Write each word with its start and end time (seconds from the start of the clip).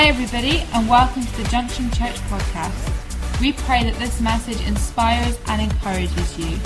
Hi, 0.00 0.08
everybody, 0.08 0.64
and 0.72 0.88
welcome 0.88 1.26
to 1.26 1.36
the 1.36 1.44
Junction 1.50 1.90
Church 1.90 2.16
podcast. 2.32 2.72
We 3.38 3.52
pray 3.52 3.84
that 3.84 3.98
this 3.98 4.18
message 4.18 4.66
inspires 4.66 5.38
and 5.46 5.60
encourages 5.60 6.38
you. 6.38 6.56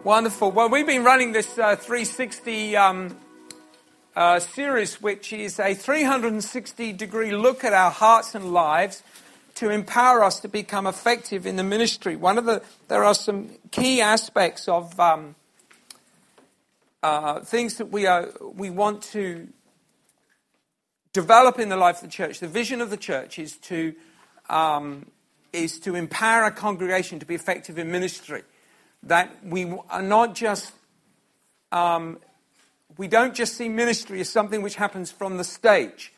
Wonderful. 0.04 0.52
Well, 0.52 0.68
we've 0.68 0.86
been 0.86 1.06
running 1.06 1.32
this 1.32 1.58
uh, 1.58 1.78
360 1.78 2.76
um, 2.76 3.18
uh, 4.16 4.40
series, 4.40 5.02
which 5.02 5.32
is 5.32 5.60
a 5.60 5.74
360 5.74 6.94
degree 6.94 7.32
look 7.32 7.64
at 7.64 7.74
our 7.74 7.92
hearts 7.92 8.36
and 8.36 8.54
lives 8.54 9.04
to 9.56 9.70
empower 9.70 10.24
us 10.24 10.40
to 10.40 10.48
become 10.48 10.88
effective 10.88 11.46
in 11.46 11.56
the 11.56 11.64
ministry. 11.64 12.16
One 12.16 12.38
of 12.38 12.46
the 12.46 12.62
there 12.88 13.04
are 13.04 13.14
some 13.14 13.50
key 13.72 14.02
aspects 14.02 14.68
of 14.68 15.00
um, 15.00 15.36
uh, 17.04 17.42
things 17.42 17.76
that 17.76 17.88
we 17.88 18.06
are 18.06 18.30
we 18.42 18.70
want 18.70 19.02
to 19.04 19.48
develop 21.14 21.60
in 21.60 21.70
the 21.70 21.78
life 21.78 21.98
of 21.98 22.02
the 22.04 22.08
church. 22.08 22.40
The 22.40 22.48
vision 22.48 22.82
of 22.82 22.90
the 22.90 22.98
church 22.98 23.40
is 23.40 23.58
to 23.58 23.94
um, 24.50 25.08
is 25.54 25.80
to 25.82 25.96
empower 25.96 26.46
a 26.46 26.52
congregation 26.52 27.20
to 27.20 27.26
be 27.26 27.36
effective 27.36 27.78
in 27.78 27.92
ministry. 27.92 28.44
That 29.04 29.44
we 29.44 29.74
are 29.90 30.02
not 30.02 30.36
just 30.36 30.74
um, 31.72 32.20
we 32.98 33.08
don't 33.08 33.34
just 33.34 33.56
see 33.56 33.70
ministry 33.70 34.22
as 34.22 34.30
something 34.30 34.62
which 34.62 34.76
happens 34.76 35.12
from 35.12 35.38
the 35.38 35.44
stage. 35.44 36.14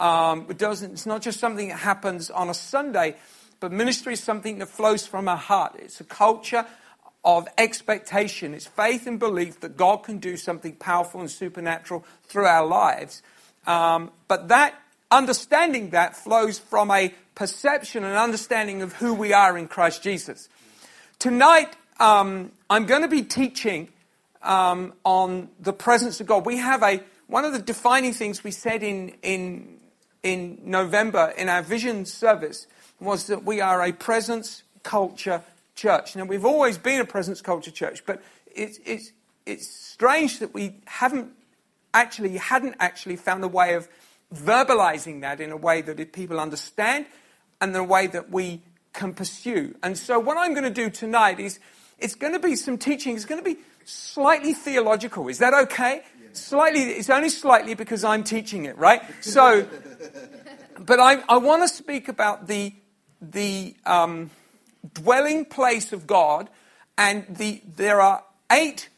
Um, 0.00 0.46
it 0.48 0.58
doesn't, 0.58 0.92
it's 0.92 1.06
not 1.06 1.22
just 1.22 1.38
something 1.38 1.68
that 1.68 1.78
happens 1.78 2.30
on 2.30 2.50
a 2.50 2.54
Sunday, 2.54 3.16
but 3.60 3.72
ministry 3.72 4.14
is 4.14 4.22
something 4.22 4.58
that 4.58 4.68
flows 4.68 5.06
from 5.06 5.28
our 5.28 5.36
heart. 5.36 5.76
It's 5.78 6.00
a 6.00 6.04
culture 6.04 6.66
of 7.24 7.48
expectation. 7.56 8.54
It's 8.54 8.66
faith 8.66 9.06
and 9.06 9.18
belief 9.18 9.60
that 9.60 9.76
God 9.76 9.98
can 9.98 10.18
do 10.18 10.36
something 10.36 10.74
powerful 10.74 11.20
and 11.20 11.30
supernatural 11.30 12.04
through 12.24 12.46
our 12.46 12.66
lives. 12.66 13.22
Um, 13.66 14.10
but 14.28 14.48
that 14.48 14.74
understanding 15.10 15.90
that 15.90 16.16
flows 16.16 16.58
from 16.58 16.90
a 16.90 17.14
perception 17.34 18.04
and 18.04 18.16
understanding 18.16 18.82
of 18.82 18.92
who 18.94 19.14
we 19.14 19.32
are 19.32 19.56
in 19.56 19.68
Christ 19.68 20.02
Jesus. 20.02 20.48
Tonight, 21.18 21.76
um, 21.98 22.52
I'm 22.68 22.86
going 22.86 23.02
to 23.02 23.08
be 23.08 23.22
teaching 23.22 23.88
um, 24.44 24.92
on 25.04 25.48
the 25.58 25.72
presence 25.72 26.20
of 26.20 26.26
God. 26.26 26.46
We 26.46 26.58
have 26.58 26.82
a 26.82 27.02
one 27.26 27.44
of 27.44 27.52
the 27.52 27.58
defining 27.58 28.12
things 28.12 28.44
we 28.44 28.50
said 28.50 28.82
in 28.82 29.14
in 29.22 29.78
in 30.22 30.60
November 30.64 31.32
in 31.36 31.48
our 31.48 31.62
vision 31.62 32.06
service 32.06 32.66
was 33.00 33.26
that 33.26 33.44
we 33.44 33.60
are 33.60 33.82
a 33.82 33.92
presence 33.92 34.62
culture 34.82 35.42
church. 35.74 36.14
Now 36.14 36.24
we've 36.24 36.44
always 36.44 36.78
been 36.78 37.00
a 37.00 37.04
presence 37.04 37.40
culture 37.40 37.70
church, 37.70 38.04
but 38.06 38.22
it's 38.54 38.78
it's 38.84 39.12
it's 39.46 39.66
strange 39.66 40.38
that 40.38 40.54
we 40.54 40.76
haven't 40.86 41.32
actually 41.92 42.36
hadn't 42.36 42.76
actually 42.80 43.16
found 43.16 43.42
a 43.44 43.48
way 43.48 43.74
of 43.74 43.88
verbalizing 44.34 45.20
that 45.20 45.40
in 45.40 45.52
a 45.52 45.56
way 45.56 45.80
that 45.80 46.12
people 46.12 46.40
understand 46.40 47.06
and 47.60 47.74
the 47.74 47.84
way 47.84 48.06
that 48.06 48.30
we 48.30 48.62
can 48.92 49.14
pursue. 49.14 49.74
And 49.82 49.96
so 49.96 50.18
what 50.18 50.36
I'm 50.36 50.52
going 50.52 50.64
to 50.64 50.70
do 50.70 50.90
tonight 50.90 51.40
is 51.40 51.58
it's 51.98 52.14
going 52.14 52.32
to 52.32 52.38
be 52.38 52.56
some 52.56 52.78
teaching. 52.78 53.14
It's 53.14 53.24
going 53.24 53.42
to 53.42 53.44
be 53.44 53.60
slightly 53.84 54.52
theological. 54.52 55.28
Is 55.28 55.38
that 55.38 55.54
okay? 55.54 56.02
Slightly, 56.32 56.80
it's 56.82 57.10
only 57.10 57.28
slightly 57.28 57.74
because 57.74 58.02
I'm 58.04 58.24
teaching 58.24 58.64
it, 58.64 58.76
right? 58.76 59.02
So, 59.20 59.66
but 60.78 60.98
I, 60.98 61.22
I 61.28 61.36
want 61.36 61.62
to 61.62 61.68
speak 61.68 62.08
about 62.08 62.48
the, 62.48 62.74
the 63.20 63.74
um, 63.86 64.30
dwelling 64.92 65.44
place 65.44 65.92
of 65.92 66.06
God, 66.06 66.50
and 66.98 67.24
the, 67.28 67.62
there 67.76 68.00
are 68.00 68.24
eight, 68.50 68.88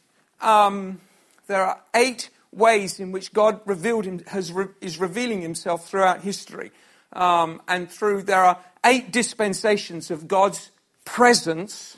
um, 0.41 0.99
there 1.47 1.63
are 1.63 1.79
eight 1.95 2.29
ways 2.51 2.99
in 2.99 3.11
which 3.11 3.33
God 3.33 3.61
revealed 3.65 4.05
him, 4.05 4.23
has 4.27 4.51
re, 4.51 4.65
is 4.81 4.99
revealing 4.99 5.41
himself 5.41 5.87
throughout 5.87 6.21
history. 6.21 6.71
Um, 7.13 7.61
and 7.67 7.89
through, 7.89 8.23
there 8.23 8.43
are 8.43 8.57
eight 8.85 9.11
dispensations 9.11 10.11
of 10.11 10.27
God's 10.27 10.71
presence 11.05 11.97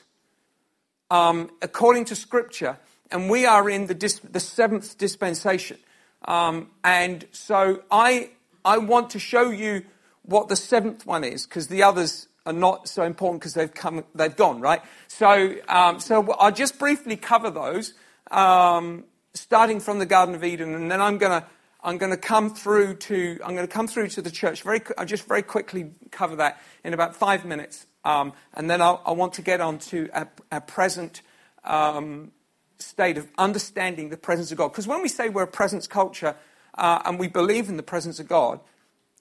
um, 1.09 1.49
according 1.61 2.05
to 2.05 2.15
Scripture, 2.15 2.77
and 3.11 3.29
we 3.29 3.45
are 3.45 3.69
in 3.69 3.87
the, 3.87 3.93
dis- 3.93 4.19
the 4.19 4.39
seventh 4.39 4.97
dispensation. 4.97 5.77
Um, 6.25 6.69
and 6.83 7.25
so 7.31 7.83
I, 7.89 8.31
I 8.63 8.77
want 8.77 9.09
to 9.11 9.19
show 9.19 9.49
you 9.49 9.83
what 10.23 10.47
the 10.47 10.55
seventh 10.55 11.05
one 11.05 11.23
is, 11.23 11.45
because 11.45 11.67
the 11.67 11.83
others 11.83 12.27
are 12.45 12.53
not 12.53 12.87
so 12.87 13.03
important 13.03 13.41
because 13.41 13.53
they've 13.53 13.73
come, 13.73 14.03
they've 14.15 14.35
gone, 14.35 14.61
right? 14.61 14.81
So, 15.07 15.55
um, 15.67 15.99
so 15.99 16.31
I'll 16.33 16.51
just 16.51 16.77
briefly 16.77 17.15
cover 17.15 17.49
those, 17.49 17.93
um, 18.31 19.05
starting 19.33 19.79
from 19.79 19.99
the 19.99 20.05
Garden 20.05 20.35
of 20.35 20.43
Eden, 20.43 20.75
and 20.75 20.91
then 20.91 21.01
I'm 21.01 21.17
going 21.17 21.41
to 21.41 21.47
I'm 21.81 21.97
going 21.97 22.11
to 22.11 22.17
come 22.17 22.53
through 22.53 22.95
to 22.95 23.39
I'm 23.43 23.55
going 23.55 23.67
to 23.67 23.73
come 23.73 23.87
through 23.87 24.09
to 24.09 24.21
the 24.21 24.31
church. 24.31 24.63
Very, 24.63 24.81
I'll 24.97 25.05
just 25.05 25.25
very 25.27 25.41
quickly 25.41 25.91
cover 26.11 26.35
that 26.35 26.61
in 26.83 26.93
about 26.93 27.15
five 27.15 27.45
minutes, 27.45 27.85
and 28.03 28.69
then 28.69 28.81
i 28.81 29.11
want 29.11 29.33
to 29.33 29.41
get 29.41 29.61
on 29.61 29.77
to 29.77 30.09
our, 30.13 30.29
our 30.51 30.61
present 30.61 31.21
um, 31.63 32.31
state 32.79 33.17
of 33.17 33.27
understanding 33.37 34.09
the 34.09 34.17
presence 34.17 34.51
of 34.51 34.57
God. 34.57 34.69
Because 34.69 34.87
when 34.87 35.01
we 35.01 35.09
say 35.09 35.29
we're 35.29 35.43
a 35.43 35.47
presence 35.47 35.87
culture 35.87 36.35
uh, 36.75 37.01
and 37.05 37.19
we 37.19 37.27
believe 37.27 37.69
in 37.69 37.77
the 37.77 37.83
presence 37.83 38.19
of 38.19 38.27
God, 38.27 38.59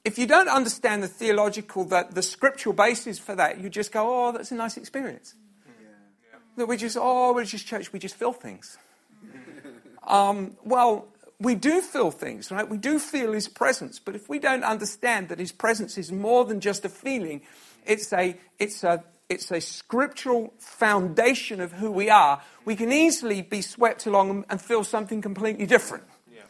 if 0.04 0.18
you 0.18 0.26
don't 0.26 0.48
understand 0.48 1.02
the 1.02 1.08
theological, 1.08 1.84
that 1.86 2.14
the 2.14 2.22
scriptural 2.22 2.72
basis 2.72 3.18
for 3.18 3.34
that, 3.34 3.60
you 3.60 3.68
just 3.68 3.92
go, 3.92 4.28
"Oh, 4.28 4.32
that's 4.32 4.52
a 4.52 4.54
nice 4.54 4.76
experience." 4.76 5.34
Yeah. 5.66 5.88
Yeah. 6.32 6.38
That 6.56 6.66
we 6.66 6.76
just, 6.76 6.96
"Oh, 6.98 7.34
we're 7.34 7.44
just 7.44 7.66
church. 7.66 7.92
We 7.92 7.98
just 7.98 8.14
feel 8.14 8.32
things." 8.32 8.78
um, 10.06 10.56
well, 10.64 11.08
we 11.40 11.56
do 11.56 11.82
feel 11.82 12.10
things, 12.10 12.50
right? 12.50 12.66
We 12.66 12.78
do 12.78 12.98
feel 12.98 13.32
His 13.32 13.48
presence, 13.48 13.98
but 13.98 14.14
if 14.14 14.28
we 14.28 14.38
don't 14.38 14.64
understand 14.64 15.28
that 15.28 15.40
His 15.40 15.52
presence 15.52 15.98
is 15.98 16.12
more 16.12 16.44
than 16.44 16.60
just 16.60 16.84
a 16.84 16.88
feeling, 16.88 17.42
it's 17.88 18.12
a, 18.12 18.37
it's 18.59 18.84
a, 18.84 19.03
it's 19.28 19.50
a 19.50 19.60
scriptural 19.60 20.53
foundation 20.59 21.60
of 21.60 21.72
who 21.72 21.91
we 21.91 22.10
are, 22.10 22.41
we 22.65 22.76
can 22.76 22.93
easily 22.93 23.43
be 23.43 23.62
swept 23.62 24.06
along 24.06 24.44
and 24.49 24.60
feel 24.60 24.84
something 24.84 25.21
completely 25.21 25.66
different. 25.66 26.04
Yeah. 26.32 26.43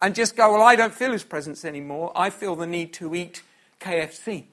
And 0.00 0.14
just 0.14 0.36
go, 0.36 0.52
well, 0.52 0.62
I 0.62 0.76
don't 0.76 0.92
feel 0.92 1.12
his 1.12 1.24
presence 1.24 1.64
anymore. 1.64 2.12
I 2.14 2.30
feel 2.30 2.56
the 2.56 2.66
need 2.66 2.92
to 2.94 3.14
eat 3.14 3.42
KFC. 3.80 4.44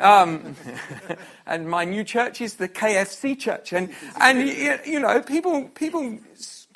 Um, 0.00 0.54
and 1.46 1.68
my 1.68 1.84
new 1.84 2.04
church 2.04 2.40
is 2.40 2.54
the 2.54 2.68
KFC 2.68 3.38
church. 3.38 3.72
And, 3.72 3.90
and 4.20 4.40
you 4.86 5.00
know, 5.00 5.22
people, 5.22 5.64
people 5.68 6.18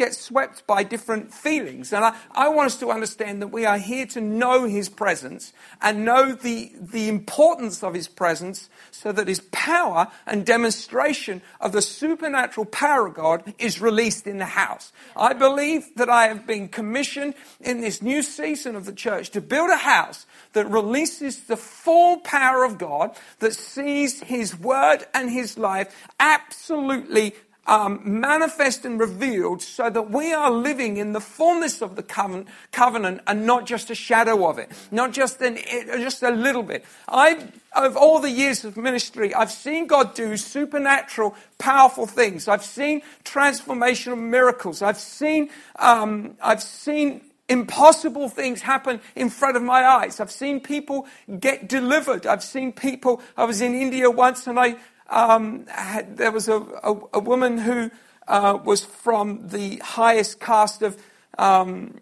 get 0.02 0.14
swept 0.14 0.66
by 0.66 0.82
different 0.82 1.32
feelings. 1.32 1.92
And 1.92 2.04
I, 2.04 2.16
I 2.32 2.48
want 2.48 2.66
us 2.66 2.80
to 2.80 2.90
understand 2.90 3.40
that 3.40 3.48
we 3.48 3.64
are 3.64 3.78
here 3.78 4.04
to 4.06 4.20
know 4.20 4.64
His 4.64 4.88
presence 4.88 5.52
and 5.80 6.04
know 6.04 6.32
the, 6.32 6.72
the 6.80 7.08
importance 7.08 7.84
of 7.84 7.94
His 7.94 8.08
presence 8.08 8.68
so 8.90 9.12
that 9.12 9.28
His 9.28 9.40
power 9.52 10.08
and 10.26 10.44
demonstration 10.44 11.40
of 11.60 11.70
the 11.70 11.82
supernatural 11.82 12.66
power 12.66 13.06
of 13.06 13.14
God 13.14 13.54
is 13.58 13.80
released 13.80 14.26
in 14.26 14.38
the 14.38 14.44
house. 14.44 14.92
I 15.14 15.34
believe 15.34 15.94
that 15.94 16.08
I 16.08 16.26
have 16.26 16.48
been 16.48 16.68
commissioned 16.68 17.34
in 17.60 17.80
this 17.80 18.02
new 18.02 18.22
season 18.22 18.74
of 18.74 18.84
the 18.84 18.92
church 18.92 19.30
to 19.30 19.40
build 19.40 19.70
a 19.70 19.76
house 19.76 20.26
that 20.54 20.66
releases 20.68 21.44
the 21.44 21.56
full 21.56 22.18
power 22.18 22.64
of 22.64 22.76
God, 22.76 23.16
that 23.38 23.54
sees 23.54 24.20
His 24.20 24.58
word 24.58 25.06
and 25.14 25.30
His 25.30 25.56
life 25.56 25.94
absolutely 26.18 27.34
um, 27.66 28.00
manifest 28.04 28.84
and 28.84 28.98
revealed 28.98 29.62
so 29.62 29.88
that 29.88 30.10
we 30.10 30.32
are 30.32 30.50
living 30.50 30.96
in 30.96 31.12
the 31.12 31.20
fullness 31.20 31.80
of 31.80 31.96
the 31.96 32.02
covenant, 32.02 32.48
covenant 32.72 33.20
and 33.26 33.46
not 33.46 33.66
just 33.66 33.90
a 33.90 33.94
shadow 33.94 34.48
of 34.48 34.58
it, 34.58 34.70
not 34.90 35.12
just, 35.12 35.40
an, 35.40 35.58
just 35.98 36.22
a 36.22 36.30
little 36.30 36.62
bit. 36.62 36.84
I, 37.08 37.48
of 37.74 37.96
all 37.96 38.18
the 38.18 38.30
years 38.30 38.64
of 38.64 38.76
ministry, 38.76 39.34
I've 39.34 39.52
seen 39.52 39.86
God 39.86 40.14
do 40.14 40.36
supernatural, 40.36 41.36
powerful 41.58 42.06
things. 42.06 42.48
I've 42.48 42.64
seen 42.64 43.02
transformational 43.24 44.18
miracles. 44.18 44.82
I've 44.82 44.98
seen, 44.98 45.50
um, 45.76 46.36
I've 46.42 46.62
seen 46.62 47.22
impossible 47.48 48.28
things 48.28 48.62
happen 48.62 49.00
in 49.14 49.28
front 49.28 49.56
of 49.56 49.62
my 49.62 49.84
eyes. 49.84 50.20
I've 50.20 50.30
seen 50.30 50.60
people 50.60 51.06
get 51.38 51.68
delivered. 51.68 52.26
I've 52.26 52.42
seen 52.42 52.72
people, 52.72 53.20
I 53.36 53.44
was 53.44 53.60
in 53.60 53.74
India 53.74 54.10
once 54.10 54.46
and 54.46 54.58
I 54.58 54.76
um, 55.12 55.66
had, 55.66 56.16
there 56.16 56.32
was 56.32 56.48
a, 56.48 56.56
a, 56.82 56.96
a 57.14 57.20
woman 57.20 57.58
who 57.58 57.90
uh, 58.26 58.58
was 58.64 58.84
from 58.84 59.48
the 59.48 59.76
highest 59.76 60.40
caste 60.40 60.82
of, 60.82 61.00
um, 61.38 62.00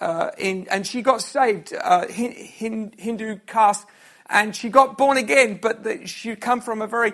uh, 0.00 0.30
in, 0.36 0.66
and 0.70 0.86
she 0.86 1.00
got 1.00 1.22
saved, 1.22 1.72
uh, 1.72 2.06
hin, 2.08 2.92
Hindu 2.98 3.38
caste, 3.46 3.86
and 4.28 4.54
she 4.54 4.68
got 4.68 4.98
born 4.98 5.16
again, 5.16 5.58
but 5.62 5.84
the, 5.84 6.06
she'd 6.06 6.40
come 6.40 6.60
from 6.60 6.82
a 6.82 6.86
very 6.86 7.12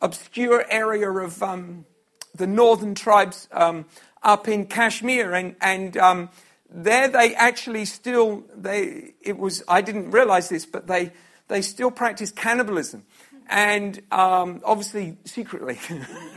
obscure 0.00 0.64
area 0.68 1.10
of 1.10 1.42
um, 1.42 1.86
the 2.34 2.46
northern 2.46 2.94
tribes 2.94 3.48
um, 3.52 3.86
up 4.22 4.48
in 4.48 4.66
Kashmir, 4.66 5.32
and, 5.32 5.56
and 5.60 5.96
um, 5.96 6.28
there 6.68 7.08
they 7.08 7.34
actually 7.34 7.84
still 7.84 8.44
they 8.56 9.14
it 9.20 9.38
was 9.38 9.62
I 9.68 9.82
didn't 9.82 10.10
realize 10.10 10.48
this, 10.48 10.66
but 10.66 10.86
they 10.86 11.12
they 11.48 11.60
still 11.60 11.90
practice 11.90 12.32
cannibalism, 12.32 13.04
and 13.52 14.00
um, 14.10 14.62
obviously 14.64 15.18
secretly. 15.26 15.78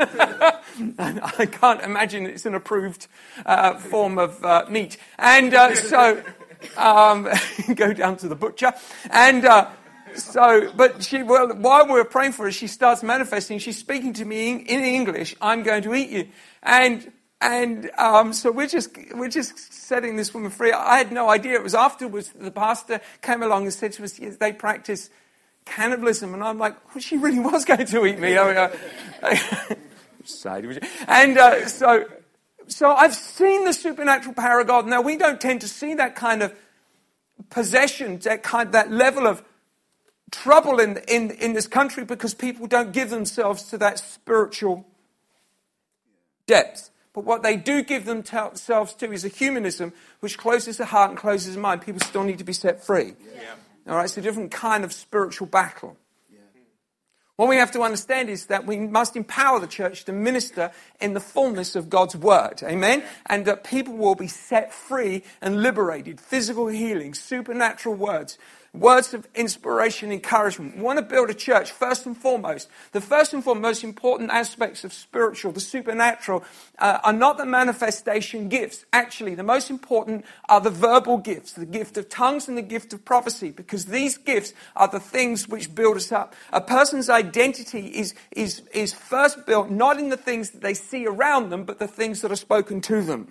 I 1.00 1.48
can't 1.50 1.82
imagine 1.82 2.26
it's 2.26 2.46
an 2.46 2.54
approved 2.54 3.08
uh, 3.46 3.76
form 3.76 4.20
of 4.20 4.44
uh, 4.44 4.66
meat, 4.70 4.98
and 5.18 5.54
uh, 5.54 5.74
so 5.76 6.22
um, 6.76 7.30
go 7.76 7.94
down 7.94 8.18
to 8.18 8.28
the 8.28 8.36
butcher 8.36 8.74
and. 9.10 9.46
Uh, 9.46 9.70
so, 10.16 10.72
but 10.78 11.04
she, 11.04 11.24
well, 11.24 11.54
while 11.58 11.88
we 11.88 11.92
were 11.92 12.06
praying 12.06 12.32
for 12.32 12.46
her, 12.46 12.52
she 12.52 12.68
starts 12.68 13.04
manifesting. 13.04 13.60
She's 13.60 13.78
speaking 13.78 14.14
to 14.14 14.24
me 14.24 14.50
in, 14.50 14.60
in 14.62 14.82
English. 14.86 15.36
I'm 15.42 15.62
going 15.62 15.84
to 15.84 15.94
eat 15.94 16.10
you. 16.10 16.30
And 16.64 17.12
and 17.42 17.92
um, 17.98 18.32
so 18.32 18.50
we're 18.50 18.68
just, 18.68 18.98
we're 19.14 19.28
just 19.28 19.74
setting 19.74 20.16
this 20.16 20.34
woman 20.34 20.52
free. 20.52 20.72
I 20.72 21.00
had 21.00 21.12
no 21.12 21.30
idea. 21.30 21.56
It 21.56 21.64
was 21.64 21.76
afterwards 21.76 22.30
the 22.30 22.50
pastor 22.50 23.02
came 23.22 23.44
along 23.44 23.64
and 23.64 23.74
said 23.74 23.92
to 23.94 24.06
us, 24.06 24.18
yes, 24.18 24.38
they 24.38 24.54
practice 24.54 25.10
cannibalism. 25.66 26.34
And 26.34 26.44
I'm 26.44 26.58
like, 26.58 26.76
well, 26.94 27.02
she 27.02 27.18
really 27.18 27.40
was 27.40 27.66
going 27.66 27.86
to 27.86 28.06
eat 28.06 28.20
me. 28.20 28.38
I 28.38 28.48
mean, 28.48 28.58
uh, 28.58 29.76
and 31.08 31.38
uh, 31.38 31.68
so, 31.68 32.06
so 32.68 32.92
I've 32.92 33.16
seen 33.16 33.66
the 33.66 33.74
supernatural 33.74 34.34
power 34.34 34.62
of 34.62 34.68
God. 34.68 34.88
Now, 34.88 35.02
we 35.02 35.18
don't 35.18 35.40
tend 35.42 35.62
to 35.62 35.68
see 35.68 35.94
that 35.96 36.16
kind 36.16 36.42
of 36.42 36.54
possession, 37.50 38.20
that, 38.20 38.44
kind, 38.44 38.72
that 38.72 38.92
level 38.92 39.28
of 39.28 39.44
trouble 40.32 40.80
in, 40.80 40.98
in, 41.08 41.32
in 41.32 41.54
this 41.54 41.68
country 41.68 42.04
because 42.06 42.34
people 42.34 42.68
don't 42.68 42.92
give 42.92 43.10
themselves 43.10 43.64
to 43.64 43.78
that 43.78 44.00
spiritual 44.00 44.86
depth. 46.48 46.90
But 47.14 47.24
what 47.24 47.44
they 47.44 47.56
do 47.56 47.82
give 47.82 48.06
themselves 48.06 48.94
to 48.96 49.12
is 49.12 49.24
a 49.24 49.30
humanism 49.30 49.94
which 50.20 50.38
closes 50.38 50.78
the 50.78 50.86
heart 50.86 51.12
and 51.12 51.18
closes 51.18 51.56
the 51.56 51.62
mind. 51.62 51.82
People 51.82 52.02
still 52.02 52.24
need 52.24 52.40
to 52.40 52.44
be 52.44 52.52
set 52.52 52.84
free. 52.84 53.14
Yeah. 53.36 53.54
All 53.88 53.96
right, 53.96 54.06
it's 54.06 54.18
a 54.18 54.22
different 54.22 54.52
kind 54.52 54.84
of 54.84 54.92
spiritual 54.92 55.48
battle. 55.48 55.96
Yeah. 56.32 56.40
What 57.36 57.50
we 57.50 57.58
have 57.58 57.72
to 57.74 57.82
understand 57.82 58.30
is 58.30 58.48
that 58.48 58.66
we 58.66 58.80
must 58.80 59.16
empower 59.16 59.60
the 59.60 59.68
church 59.68 60.06
to 60.06 60.12
minister 60.12 60.72
in 61.00 61.14
the 61.14 61.20
fullness 61.20 61.76
of 61.76 61.90
God's 61.90 62.16
word. 62.16 62.64
Amen? 62.64 63.04
And 63.28 63.46
that 63.46 63.64
people 63.64 63.96
will 63.96 64.16
be 64.16 64.28
set 64.28 64.74
free 64.74 65.24
and 65.42 65.62
liberated. 65.62 66.20
Physical 66.20 66.68
healing, 66.68 67.14
supernatural 67.14 67.96
words 67.96 68.40
words 68.80 69.14
of 69.14 69.28
inspiration, 69.36 70.12
encouragement. 70.12 70.78
We 70.78 70.82
want 70.82 71.00
to 71.00 71.06
build 71.06 71.30
a 71.30 71.34
church, 71.34 71.72
first 71.72 72.06
and 72.06 72.16
foremost. 72.16 72.70
The 72.92 73.02
first 73.02 73.34
and 73.34 73.44
foremost 73.44 73.66
most 73.66 73.84
important 73.84 74.30
aspects 74.30 74.84
of 74.84 74.94
spiritual, 74.94 75.52
the 75.52 75.60
supernatural, 75.60 76.44
uh, 76.78 77.00
are 77.04 77.12
not 77.12 77.38
the 77.38 77.46
manifestation 77.48 78.48
gifts. 78.48 78.86
Actually, 78.94 79.34
the 79.34 79.44
most 79.44 79.72
important 79.72 80.24
are 80.48 80.62
the 80.62 80.70
verbal 80.70 81.18
gifts, 81.18 81.54
the 81.54 81.66
gift 81.66 81.98
of 81.98 82.08
tongues 82.10 82.48
and 82.48 82.56
the 82.56 82.62
gift 82.62 82.94
of 82.94 83.04
prophecy, 83.04 83.50
because 83.50 83.86
these 83.86 84.18
gifts 84.18 84.54
are 84.76 84.88
the 84.88 85.00
things 85.00 85.48
which 85.48 85.74
build 85.74 85.98
us 85.98 86.12
up. 86.12 86.36
A 86.54 86.62
person's 86.62 87.10
identity 87.10 87.88
is, 87.88 88.14
is, 88.32 88.62
is 88.72 88.94
first 88.94 89.48
built 89.48 89.72
not 89.72 89.98
in 89.98 90.10
the 90.10 90.18
things 90.18 90.52
that 90.52 90.62
they 90.62 90.76
see 90.76 91.08
around 91.08 91.50
them, 91.50 91.64
but 91.64 91.80
the 91.80 91.88
things 91.88 92.22
that 92.22 92.32
are 92.32 92.36
spoken 92.36 92.82
to 92.82 93.02
them. 93.02 93.28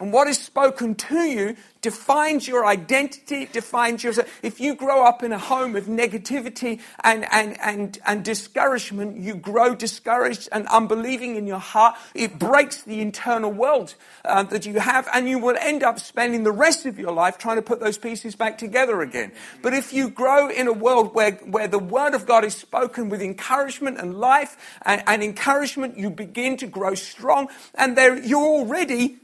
And 0.00 0.12
what 0.12 0.26
is 0.26 0.38
spoken 0.38 0.94
to 0.96 1.18
you 1.18 1.56
defines 1.80 2.48
your 2.48 2.66
identity, 2.66 3.46
defines 3.46 4.02
your. 4.02 4.14
If 4.42 4.58
you 4.58 4.74
grow 4.74 5.04
up 5.04 5.22
in 5.22 5.32
a 5.32 5.38
home 5.38 5.76
of 5.76 5.84
negativity 5.84 6.80
and, 7.04 7.26
and, 7.30 7.60
and, 7.60 7.98
and 8.06 8.24
discouragement, 8.24 9.18
you 9.18 9.34
grow 9.34 9.74
discouraged 9.74 10.48
and 10.50 10.66
unbelieving 10.68 11.36
in 11.36 11.46
your 11.46 11.58
heart. 11.58 11.96
It 12.14 12.38
breaks 12.38 12.82
the 12.82 13.00
internal 13.00 13.52
world 13.52 13.94
uh, 14.24 14.42
that 14.44 14.66
you 14.66 14.80
have, 14.80 15.08
and 15.14 15.28
you 15.28 15.38
will 15.38 15.56
end 15.60 15.82
up 15.82 16.00
spending 16.00 16.42
the 16.42 16.52
rest 16.52 16.86
of 16.86 16.98
your 16.98 17.12
life 17.12 17.38
trying 17.38 17.56
to 17.56 17.62
put 17.62 17.80
those 17.80 17.98
pieces 17.98 18.34
back 18.34 18.58
together 18.58 19.00
again. 19.02 19.30
But 19.62 19.74
if 19.74 19.92
you 19.92 20.08
grow 20.08 20.48
in 20.48 20.66
a 20.66 20.72
world 20.72 21.14
where, 21.14 21.32
where 21.32 21.68
the 21.68 21.78
Word 21.78 22.14
of 22.14 22.26
God 22.26 22.44
is 22.44 22.54
spoken 22.54 23.10
with 23.10 23.22
encouragement 23.22 23.98
and 23.98 24.18
life 24.18 24.56
and, 24.82 25.02
and 25.06 25.22
encouragement, 25.22 25.98
you 25.98 26.10
begin 26.10 26.56
to 26.56 26.66
grow 26.66 26.94
strong, 26.94 27.48
and 27.74 27.96
there 27.96 28.18
you're 28.18 28.40
already 28.40 29.18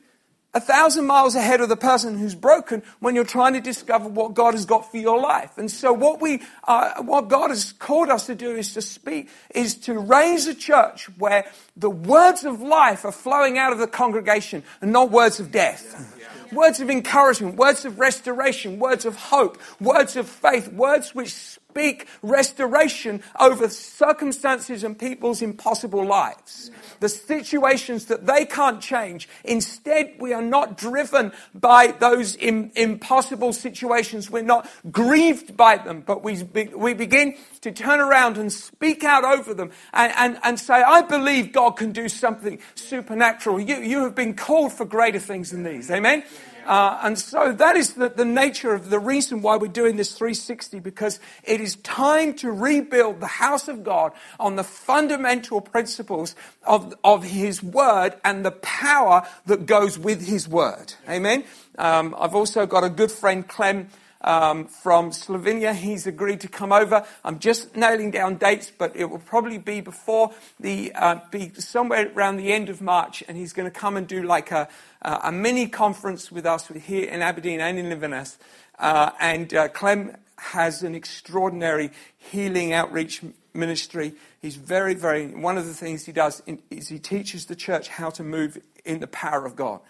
a 0.52 0.60
thousand 0.60 1.06
miles 1.06 1.34
ahead 1.34 1.60
of 1.60 1.68
the 1.68 1.76
person 1.76 2.18
who's 2.18 2.34
broken 2.34 2.82
when 2.98 3.14
you're 3.14 3.24
trying 3.24 3.52
to 3.52 3.60
discover 3.60 4.08
what 4.08 4.34
God 4.34 4.54
has 4.54 4.66
got 4.66 4.90
for 4.90 4.96
your 4.96 5.20
life. 5.20 5.56
And 5.58 5.70
so 5.70 5.92
what 5.92 6.20
we, 6.20 6.42
uh, 6.64 7.02
what 7.02 7.28
God 7.28 7.50
has 7.50 7.72
called 7.72 8.08
us 8.08 8.26
to 8.26 8.34
do 8.34 8.50
is 8.56 8.74
to 8.74 8.82
speak, 8.82 9.28
is 9.54 9.74
to 9.76 9.98
raise 9.98 10.46
a 10.46 10.54
church 10.54 11.08
where 11.18 11.46
the 11.76 11.90
words 11.90 12.44
of 12.44 12.60
life 12.60 13.04
are 13.04 13.12
flowing 13.12 13.58
out 13.58 13.72
of 13.72 13.78
the 13.78 13.86
congregation 13.86 14.64
and 14.80 14.92
not 14.92 15.10
words 15.10 15.38
of 15.38 15.52
death. 15.52 16.16
Words 16.52 16.80
of 16.80 16.90
encouragement, 16.90 17.54
words 17.54 17.84
of 17.84 18.00
restoration, 18.00 18.80
words 18.80 19.04
of 19.04 19.14
hope, 19.14 19.60
words 19.80 20.16
of 20.16 20.28
faith, 20.28 20.72
words 20.72 21.14
which 21.14 21.59
speak 21.70 22.06
restoration 22.22 23.22
over 23.38 23.68
circumstances 23.68 24.84
and 24.84 24.98
people's 24.98 25.42
impossible 25.42 26.04
lives 26.04 26.70
the 27.00 27.08
situations 27.08 28.06
that 28.06 28.26
they 28.26 28.44
can't 28.44 28.80
change. 28.80 29.28
Instead, 29.44 30.14
we 30.18 30.32
are 30.32 30.42
not 30.42 30.76
driven 30.76 31.32
by 31.54 31.88
those 31.88 32.36
Im- 32.36 32.70
impossible 32.76 33.52
situations. 33.52 34.30
We're 34.30 34.42
not 34.42 34.68
grieved 34.90 35.56
by 35.56 35.78
them, 35.78 36.02
but 36.06 36.22
we, 36.22 36.42
be- 36.42 36.70
we 36.74 36.94
begin 36.94 37.36
to 37.62 37.72
turn 37.72 38.00
around 38.00 38.36
and 38.36 38.52
speak 38.52 39.02
out 39.02 39.24
over 39.24 39.54
them 39.54 39.70
and, 39.92 40.12
and, 40.16 40.38
and 40.44 40.60
say, 40.60 40.74
I 40.74 41.02
believe 41.02 41.52
God 41.52 41.72
can 41.72 41.92
do 41.92 42.08
something 42.08 42.58
supernatural. 42.74 43.60
You, 43.60 43.76
you 43.76 44.04
have 44.04 44.14
been 44.14 44.34
called 44.34 44.72
for 44.72 44.84
greater 44.84 45.18
things 45.18 45.50
than 45.50 45.62
these. 45.62 45.90
Amen? 45.90 46.22
Uh, 46.64 47.00
and 47.02 47.18
so 47.18 47.52
that 47.52 47.76
is 47.76 47.94
the, 47.94 48.08
the 48.08 48.24
nature 48.24 48.74
of 48.74 48.90
the 48.90 48.98
reason 48.98 49.42
why 49.42 49.56
we're 49.56 49.68
doing 49.68 49.96
this 49.96 50.12
360 50.16 50.80
because 50.80 51.20
it 51.44 51.60
is 51.60 51.76
time 51.76 52.34
to 52.34 52.50
rebuild 52.50 53.20
the 53.20 53.26
house 53.26 53.68
of 53.68 53.84
God 53.84 54.12
on 54.38 54.56
the 54.56 54.64
fundamental 54.64 55.60
principles 55.60 56.34
of, 56.64 56.94
of 57.02 57.24
His 57.24 57.62
Word 57.62 58.14
and 58.24 58.44
the 58.44 58.52
power 58.52 59.26
that 59.46 59.66
goes 59.66 59.98
with 59.98 60.26
His 60.26 60.48
Word. 60.48 60.94
Amen. 61.08 61.44
Um, 61.78 62.14
I've 62.18 62.34
also 62.34 62.66
got 62.66 62.84
a 62.84 62.90
good 62.90 63.10
friend, 63.10 63.46
Clem. 63.46 63.88
Um, 64.22 64.66
from 64.66 65.12
Slovenia. 65.12 65.74
He's 65.74 66.06
agreed 66.06 66.42
to 66.42 66.48
come 66.48 66.72
over. 66.72 67.06
I'm 67.24 67.38
just 67.38 67.74
nailing 67.74 68.10
down 68.10 68.36
dates, 68.36 68.70
but 68.76 68.94
it 68.94 69.08
will 69.08 69.18
probably 69.18 69.56
be 69.56 69.80
before 69.80 70.32
the, 70.58 70.92
uh, 70.94 71.20
be 71.30 71.52
somewhere 71.54 72.10
around 72.14 72.36
the 72.36 72.52
end 72.52 72.68
of 72.68 72.82
March, 72.82 73.24
and 73.26 73.38
he's 73.38 73.54
going 73.54 73.64
to 73.64 73.80
come 73.80 73.96
and 73.96 74.06
do 74.06 74.22
like 74.22 74.50
a, 74.50 74.68
uh, 75.00 75.20
a 75.24 75.32
mini 75.32 75.68
conference 75.68 76.30
with 76.30 76.44
us 76.44 76.68
here 76.68 77.08
in 77.08 77.22
Aberdeen 77.22 77.62
and 77.62 77.78
in 77.78 77.90
Inverness. 77.90 78.38
Uh, 78.78 79.10
and 79.20 79.54
uh, 79.54 79.68
Clem 79.68 80.14
has 80.36 80.82
an 80.82 80.94
extraordinary 80.94 81.90
healing 82.18 82.72
outreach 82.72 83.22
ministry. 83.54 84.14
He's 84.40 84.56
very, 84.56 84.94
very, 84.94 85.28
one 85.28 85.58
of 85.58 85.66
the 85.66 85.74
things 85.74 86.06
he 86.06 86.12
does 86.12 86.42
is 86.70 86.88
he 86.88 86.98
teaches 86.98 87.46
the 87.46 87.56
church 87.56 87.88
how 87.88 88.10
to 88.10 88.22
move 88.22 88.58
in 88.84 89.00
the 89.00 89.06
power 89.06 89.44
of 89.44 89.56
God. 89.56 89.80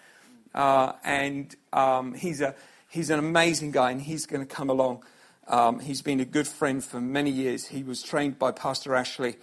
Uh, 0.53 0.93
and 1.03 1.55
um, 1.71 2.13
he's, 2.13 2.41
a, 2.41 2.53
he's 2.91 3.09
an 3.09 3.19
amazing 3.19 3.71
guy, 3.71 3.89
and 3.89 4.01
he's 4.01 4.25
going 4.25 4.45
to 4.45 4.55
come 4.55 4.69
along. 4.69 5.03
Um, 5.47 5.79
he's 5.79 6.01
been 6.01 6.19
a 6.19 6.25
good 6.25 6.47
friend 6.47 6.83
for 6.83 7.01
many 7.01 7.31
years. 7.31 7.67
He 7.67 7.83
was 7.83 8.03
trained 8.03 8.37
by 8.37 8.51
Pastor 8.51 8.93
Ashley 8.93 9.37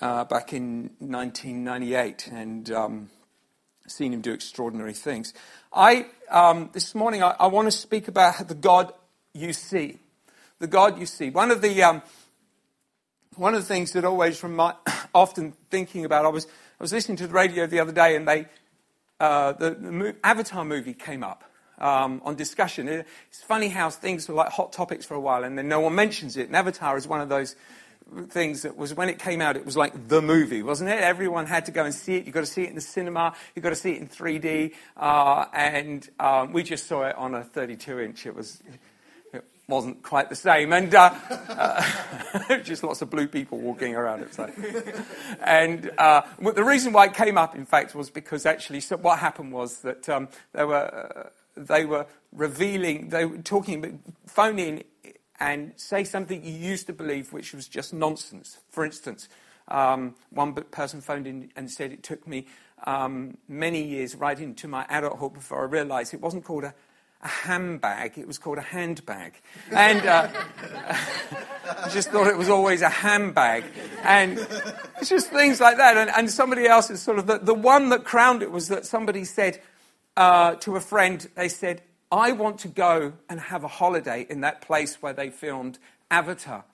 uh, 0.00 0.24
back 0.24 0.52
in 0.52 0.90
1998, 0.98 2.28
and 2.32 2.70
um, 2.70 3.10
seen 3.86 4.12
him 4.12 4.20
do 4.20 4.32
extraordinary 4.32 4.92
things. 4.92 5.32
I, 5.72 6.06
um, 6.28 6.70
this 6.72 6.94
morning, 6.94 7.22
I, 7.22 7.36
I, 7.38 7.46
want 7.46 7.66
to 7.66 7.72
speak 7.72 8.08
about 8.08 8.48
the 8.48 8.54
God 8.54 8.92
you 9.32 9.52
see. 9.52 9.98
The 10.58 10.66
God 10.66 10.98
you 10.98 11.06
see. 11.06 11.30
One 11.30 11.50
of 11.50 11.62
the, 11.62 11.82
um, 11.82 12.02
one 13.36 13.54
of 13.54 13.60
the 13.60 13.66
things 13.66 13.92
that 13.92 14.04
always 14.04 14.42
remind, 14.42 14.76
often 15.14 15.54
thinking 15.70 16.04
about, 16.04 16.24
I 16.24 16.28
was, 16.28 16.46
I 16.46 16.82
was 16.82 16.92
listening 16.92 17.16
to 17.18 17.26
the 17.28 17.32
radio 17.32 17.66
the 17.66 17.80
other 17.80 17.92
day 17.92 18.16
and 18.16 18.26
they, 18.26 18.46
uh, 19.20 19.52
the, 19.52 19.70
the 19.70 20.16
Avatar 20.24 20.64
movie 20.64 20.94
came 20.94 21.22
up. 21.22 21.47
Um, 21.80 22.20
on 22.24 22.34
discussion. 22.34 22.88
It's 22.88 23.42
funny 23.42 23.68
how 23.68 23.88
things 23.88 24.28
were 24.28 24.34
like 24.34 24.48
hot 24.48 24.72
topics 24.72 25.06
for 25.06 25.14
a 25.14 25.20
while 25.20 25.44
and 25.44 25.56
then 25.56 25.68
no 25.68 25.78
one 25.78 25.94
mentions 25.94 26.36
it. 26.36 26.48
And 26.48 26.56
Avatar 26.56 26.96
is 26.96 27.06
one 27.06 27.20
of 27.20 27.28
those 27.28 27.54
things 28.28 28.62
that 28.62 28.76
was 28.76 28.94
when 28.94 29.08
it 29.08 29.18
came 29.18 29.40
out, 29.40 29.56
it 29.56 29.64
was 29.64 29.76
like 29.76 30.08
the 30.08 30.22
movie, 30.22 30.62
wasn't 30.62 30.90
it? 30.90 31.00
Everyone 31.00 31.46
had 31.46 31.66
to 31.66 31.72
go 31.72 31.84
and 31.84 31.94
see 31.94 32.16
it. 32.16 32.24
You've 32.24 32.34
got 32.34 32.40
to 32.40 32.46
see 32.46 32.62
it 32.62 32.70
in 32.70 32.74
the 32.74 32.80
cinema. 32.80 33.34
You've 33.54 33.62
got 33.62 33.70
to 33.70 33.76
see 33.76 33.92
it 33.92 34.00
in 34.00 34.08
3D. 34.08 34.74
Uh, 34.96 35.44
and 35.52 36.08
um, 36.18 36.52
we 36.52 36.62
just 36.62 36.86
saw 36.86 37.06
it 37.06 37.16
on 37.16 37.34
a 37.34 37.44
32 37.44 38.00
inch. 38.00 38.26
It 38.26 38.34
was. 38.34 38.62
It 39.32 39.44
wasn't 39.68 40.02
quite 40.02 40.30
the 40.30 40.34
same, 40.34 40.72
and 40.72 40.94
uh, 40.94 41.14
uh, 41.50 42.58
just 42.62 42.82
lots 42.82 43.02
of 43.02 43.10
blue 43.10 43.28
people 43.28 43.58
walking 43.58 43.94
around. 43.94 44.22
It's 44.22 44.38
like, 44.38 44.54
and 45.42 45.90
uh, 45.98 46.22
the 46.54 46.64
reason 46.64 46.94
why 46.94 47.04
it 47.04 47.12
came 47.12 47.36
up, 47.36 47.54
in 47.54 47.66
fact, 47.66 47.94
was 47.94 48.08
because 48.08 48.46
actually, 48.46 48.80
so 48.80 48.96
what 48.96 49.18
happened 49.18 49.52
was 49.52 49.80
that 49.80 50.08
um, 50.08 50.28
they 50.54 50.64
were 50.64 50.74
uh, 51.26 51.28
they 51.66 51.84
were 51.84 52.06
revealing, 52.32 53.08
they 53.08 53.24
were 53.24 53.38
talking, 53.38 54.02
phoning 54.26 54.84
and 55.40 55.72
say 55.76 56.04
something 56.04 56.44
you 56.44 56.52
used 56.52 56.86
to 56.86 56.92
believe, 56.92 57.32
which 57.32 57.54
was 57.54 57.68
just 57.68 57.92
nonsense. 57.92 58.58
For 58.70 58.84
instance, 58.84 59.28
um, 59.68 60.14
one 60.30 60.54
person 60.54 61.00
phoned 61.00 61.26
in 61.26 61.50
and 61.56 61.70
said 61.70 61.92
it 61.92 62.02
took 62.02 62.26
me 62.26 62.46
um, 62.84 63.36
many 63.48 63.82
years 63.82 64.14
right 64.14 64.38
into 64.38 64.66
my 64.66 64.86
adulthood 64.88 65.34
before 65.34 65.62
I 65.62 65.64
realized 65.64 66.14
it 66.14 66.20
wasn't 66.20 66.44
called 66.44 66.64
a 66.64 66.74
a 67.22 67.28
handbag. 67.28 68.16
It 68.16 68.26
was 68.26 68.38
called 68.38 68.58
a 68.58 68.62
handbag. 68.62 69.34
And 69.72 70.06
uh, 70.06 70.28
I 71.84 71.88
just 71.88 72.10
thought 72.10 72.28
it 72.28 72.36
was 72.36 72.48
always 72.48 72.82
a 72.82 72.88
handbag. 72.88 73.64
And 74.04 74.38
it's 75.00 75.08
just 75.08 75.30
things 75.30 75.60
like 75.60 75.78
that. 75.78 75.96
And, 75.96 76.10
and 76.10 76.30
somebody 76.30 76.66
else 76.66 76.90
is 76.90 77.02
sort 77.02 77.18
of 77.18 77.26
the, 77.26 77.38
the 77.38 77.54
one 77.54 77.88
that 77.88 78.04
crowned 78.04 78.42
it 78.42 78.52
was 78.52 78.68
that 78.68 78.86
somebody 78.86 79.24
said 79.24 79.60
uh, 80.18 80.56
to 80.56 80.74
a 80.74 80.80
friend, 80.80 81.28
they 81.36 81.48
said, 81.48 81.80
I 82.10 82.32
want 82.32 82.58
to 82.60 82.68
go 82.68 83.12
and 83.30 83.38
have 83.38 83.62
a 83.62 83.68
holiday 83.68 84.26
in 84.28 84.40
that 84.40 84.60
place 84.62 85.00
where 85.00 85.12
they 85.12 85.30
filmed 85.30 85.78
Avatar. 86.10 86.64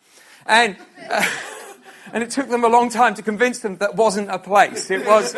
And, 0.46 0.78
uh, 1.10 1.28
and 2.12 2.22
it 2.22 2.30
took 2.30 2.48
them 2.48 2.64
a 2.64 2.68
long 2.68 2.88
time 2.88 3.12
to 3.14 3.22
convince 3.22 3.58
them 3.58 3.76
that 3.76 3.96
wasn't 3.96 4.30
a 4.30 4.38
place. 4.38 4.90
It 4.90 5.04
was 5.04 5.36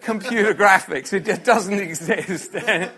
computer 0.00 0.52
graphics. 0.52 1.12
It 1.12 1.24
just 1.24 1.44
doesn't 1.44 1.78
exist. 1.78 2.50
but 2.52 2.90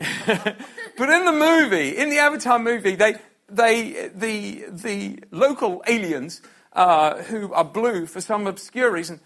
in 0.00 1.24
the 1.24 1.32
movie, 1.32 1.96
in 1.96 2.10
the 2.10 2.18
Avatar 2.18 2.58
movie, 2.58 2.96
they, 2.96 3.14
they, 3.48 4.10
the, 4.12 4.64
the 4.70 5.22
local 5.30 5.84
aliens, 5.86 6.42
uh, 6.72 7.22
who 7.22 7.52
are 7.52 7.64
blue 7.64 8.06
for 8.06 8.20
some 8.20 8.48
obscure 8.48 8.90
reason, 8.90 9.20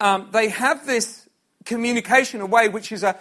um, 0.00 0.30
they 0.32 0.48
have 0.48 0.86
this 0.86 1.27
communication 1.64 2.40
away, 2.40 2.68
which 2.68 2.92
is 2.92 3.02
a, 3.02 3.16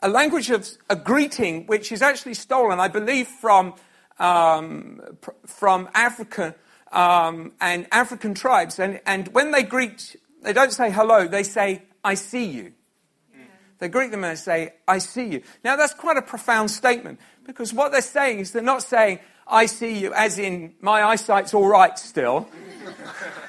a 0.00 0.08
language 0.08 0.50
of 0.50 0.68
a 0.90 0.96
greeting, 0.96 1.66
which 1.66 1.92
is 1.92 2.02
actually 2.02 2.34
stolen, 2.34 2.80
I 2.80 2.88
believe, 2.88 3.28
from, 3.28 3.74
um, 4.18 5.00
pr- 5.20 5.30
from 5.46 5.88
Africa 5.94 6.54
um, 6.90 7.52
and 7.60 7.86
African 7.92 8.34
tribes. 8.34 8.78
And, 8.78 9.00
and 9.06 9.28
when 9.28 9.50
they 9.50 9.62
greet, 9.62 10.16
they 10.42 10.52
don't 10.52 10.72
say 10.72 10.90
hello, 10.90 11.26
they 11.26 11.42
say, 11.42 11.82
I 12.04 12.14
see 12.14 12.44
you. 12.44 12.72
They 13.78 13.88
greet 13.88 14.12
them 14.12 14.22
and 14.22 14.36
they 14.36 14.40
say, 14.40 14.74
I 14.86 14.98
see 14.98 15.24
you. 15.24 15.42
Now, 15.64 15.74
that's 15.74 15.92
quite 15.92 16.16
a 16.16 16.22
profound 16.22 16.70
statement 16.70 17.18
because 17.44 17.74
what 17.74 17.90
they're 17.90 18.00
saying 18.00 18.38
is 18.38 18.52
they're 18.52 18.62
not 18.62 18.84
saying, 18.84 19.18
I 19.44 19.66
see 19.66 19.98
you, 19.98 20.14
as 20.14 20.38
in, 20.38 20.74
my 20.80 21.02
eyesight's 21.02 21.52
all 21.52 21.66
right 21.66 21.98
still. 21.98 22.48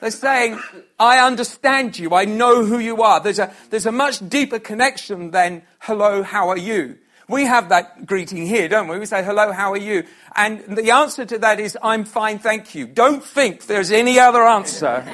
they're 0.00 0.10
saying, 0.10 0.60
I 0.98 1.18
understand 1.18 1.98
you. 1.98 2.14
I 2.14 2.24
know 2.24 2.64
who 2.64 2.78
you 2.78 3.02
are. 3.02 3.20
There's 3.20 3.38
a, 3.38 3.52
there's 3.70 3.86
a 3.86 3.92
much 3.92 4.26
deeper 4.28 4.58
connection 4.58 5.32
than, 5.32 5.62
hello, 5.80 6.22
how 6.22 6.48
are 6.48 6.56
you? 6.56 6.98
We 7.28 7.44
have 7.44 7.68
that 7.68 8.06
greeting 8.06 8.46
here, 8.46 8.68
don't 8.68 8.88
we? 8.88 8.98
We 8.98 9.06
say, 9.06 9.22
hello, 9.22 9.52
how 9.52 9.72
are 9.72 9.78
you? 9.78 10.04
And 10.34 10.60
the 10.60 10.92
answer 10.92 11.26
to 11.26 11.38
that 11.38 11.60
is, 11.60 11.76
I'm 11.82 12.04
fine, 12.04 12.38
thank 12.38 12.74
you. 12.74 12.86
Don't 12.86 13.22
think 13.22 13.66
there's 13.66 13.90
any 13.90 14.18
other 14.18 14.42
answer 14.46 15.04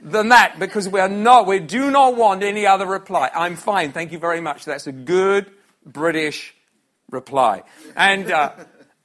than 0.00 0.28
that 0.28 0.60
because 0.60 0.88
we 0.88 1.00
are 1.00 1.08
not, 1.08 1.46
we 1.46 1.58
do 1.58 1.90
not 1.90 2.14
want 2.14 2.44
any 2.44 2.66
other 2.66 2.86
reply. 2.86 3.30
I'm 3.34 3.56
fine, 3.56 3.92
thank 3.92 4.12
you 4.12 4.18
very 4.18 4.40
much. 4.40 4.64
That's 4.64 4.86
a 4.86 4.92
good 4.92 5.50
British 5.84 6.54
reply. 7.10 7.62
And, 7.96 8.30
uh, 8.30 8.52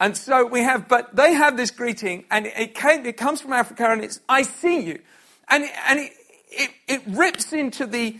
and 0.03 0.17
so 0.17 0.45
we 0.45 0.59
have, 0.63 0.89
but 0.89 1.15
they 1.15 1.33
have 1.33 1.55
this 1.55 1.71
greeting 1.71 2.25
and 2.29 2.45
it, 2.45 2.75
came, 2.75 3.05
it 3.05 3.15
comes 3.15 3.39
from 3.39 3.53
Africa 3.53 3.87
and 3.89 4.03
it's, 4.03 4.19
I 4.27 4.41
see 4.41 4.81
you. 4.81 4.99
And, 5.47 5.63
and 5.87 5.97
it, 5.97 6.11
it, 6.49 6.71
it 6.89 7.01
rips 7.07 7.53
into 7.53 7.87
the, 7.87 8.19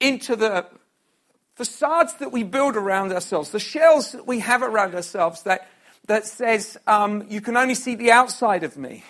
into 0.00 0.34
the 0.34 0.64
facades 1.56 2.14
that 2.20 2.32
we 2.32 2.42
build 2.42 2.74
around 2.74 3.12
ourselves, 3.12 3.50
the 3.50 3.60
shells 3.60 4.12
that 4.12 4.26
we 4.26 4.38
have 4.38 4.62
around 4.62 4.94
ourselves 4.94 5.42
that, 5.42 5.68
that 6.06 6.24
says, 6.24 6.78
um, 6.86 7.26
you 7.28 7.42
can 7.42 7.58
only 7.58 7.74
see 7.74 7.94
the 7.94 8.10
outside 8.10 8.64
of 8.64 8.78
me. 8.78 9.04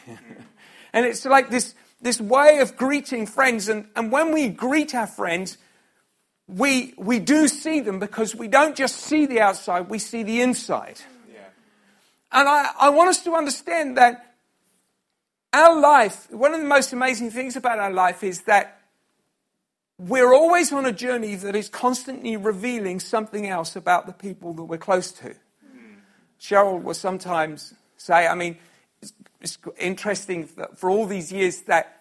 and 0.93 1.07
it's 1.07 1.25
like 1.25 1.49
this, 1.49 1.77
this 2.01 2.21
way 2.21 2.59
of 2.59 2.77
greeting 2.77 3.25
friends. 3.25 3.69
And, 3.69 3.87
and 3.95 4.11
when 4.11 4.33
we 4.33 4.49
greet 4.49 4.97
our 4.97 5.07
friends, 5.07 5.59
we, 6.49 6.95
we 6.99 7.21
do 7.21 7.47
see 7.47 7.79
them 7.79 8.01
because 8.01 8.35
we 8.35 8.49
don't 8.49 8.75
just 8.75 8.97
see 8.97 9.27
the 9.27 9.39
outside, 9.39 9.89
we 9.89 10.01
see 10.01 10.25
the 10.25 10.41
inside. 10.41 11.01
And 12.31 12.49
I, 12.49 12.71
I 12.79 12.89
want 12.91 13.11
us 13.11 13.25
to 13.25 13.35
understand 13.35 13.97
that 13.97 14.35
our 15.53 15.81
life, 15.81 16.31
one 16.31 16.53
of 16.55 16.61
the 16.61 16.67
most 16.67 16.93
amazing 16.93 17.31
things 17.31 17.57
about 17.57 17.79
our 17.79 17.93
life 17.93 18.23
is 18.23 18.43
that 18.43 18.81
we're 19.99 20.33
always 20.33 20.73
on 20.73 20.87
a 20.87 20.93
journey 20.93 21.35
that 21.35 21.57
is 21.57 21.69
constantly 21.69 22.37
revealing 22.37 23.01
something 23.01 23.49
else 23.49 23.75
about 23.75 24.07
the 24.07 24.13
people 24.13 24.53
that 24.55 24.65
we're 24.65 24.79
close 24.79 25.11
to. 25.13 25.35
Cheryl 26.41 26.81
will 26.81 26.95
sometimes 26.95 27.75
say, 27.97 28.27
I 28.27 28.35
mean, 28.35 28.59
it's 29.41 29.59
interesting 29.79 30.49
for 30.77 30.91
all 30.91 31.07
these 31.07 31.33
years 31.33 31.63
that 31.63 32.01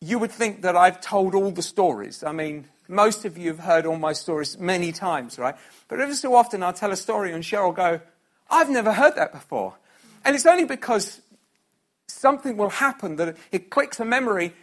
you 0.00 0.18
would 0.18 0.32
think 0.32 0.62
that 0.62 0.76
I've 0.76 1.00
told 1.00 1.34
all 1.34 1.50
the 1.50 1.62
stories. 1.62 2.24
I 2.24 2.32
mean, 2.32 2.66
most 2.88 3.24
of 3.24 3.38
you 3.38 3.48
have 3.48 3.60
heard 3.60 3.86
all 3.86 3.96
my 3.96 4.12
stories 4.12 4.58
many 4.58 4.90
times, 4.92 5.38
right? 5.38 5.54
But 5.88 6.00
every 6.00 6.14
so 6.14 6.34
often 6.34 6.62
I'll 6.62 6.72
tell 6.72 6.92
a 6.92 6.96
story 6.96 7.32
and 7.32 7.44
Cheryl 7.44 7.66
will 7.66 7.72
go, 7.72 8.00
I've 8.50 8.70
never 8.70 8.92
heard 8.92 9.16
that 9.16 9.32
before. 9.32 9.74
And 10.24 10.34
it's 10.34 10.46
only 10.46 10.64
because 10.64 11.20
something 12.06 12.56
will 12.56 12.70
happen 12.70 13.16
that 13.16 13.36
it 13.52 13.70
clicks 13.70 14.00
a 14.00 14.04
memory 14.04 14.54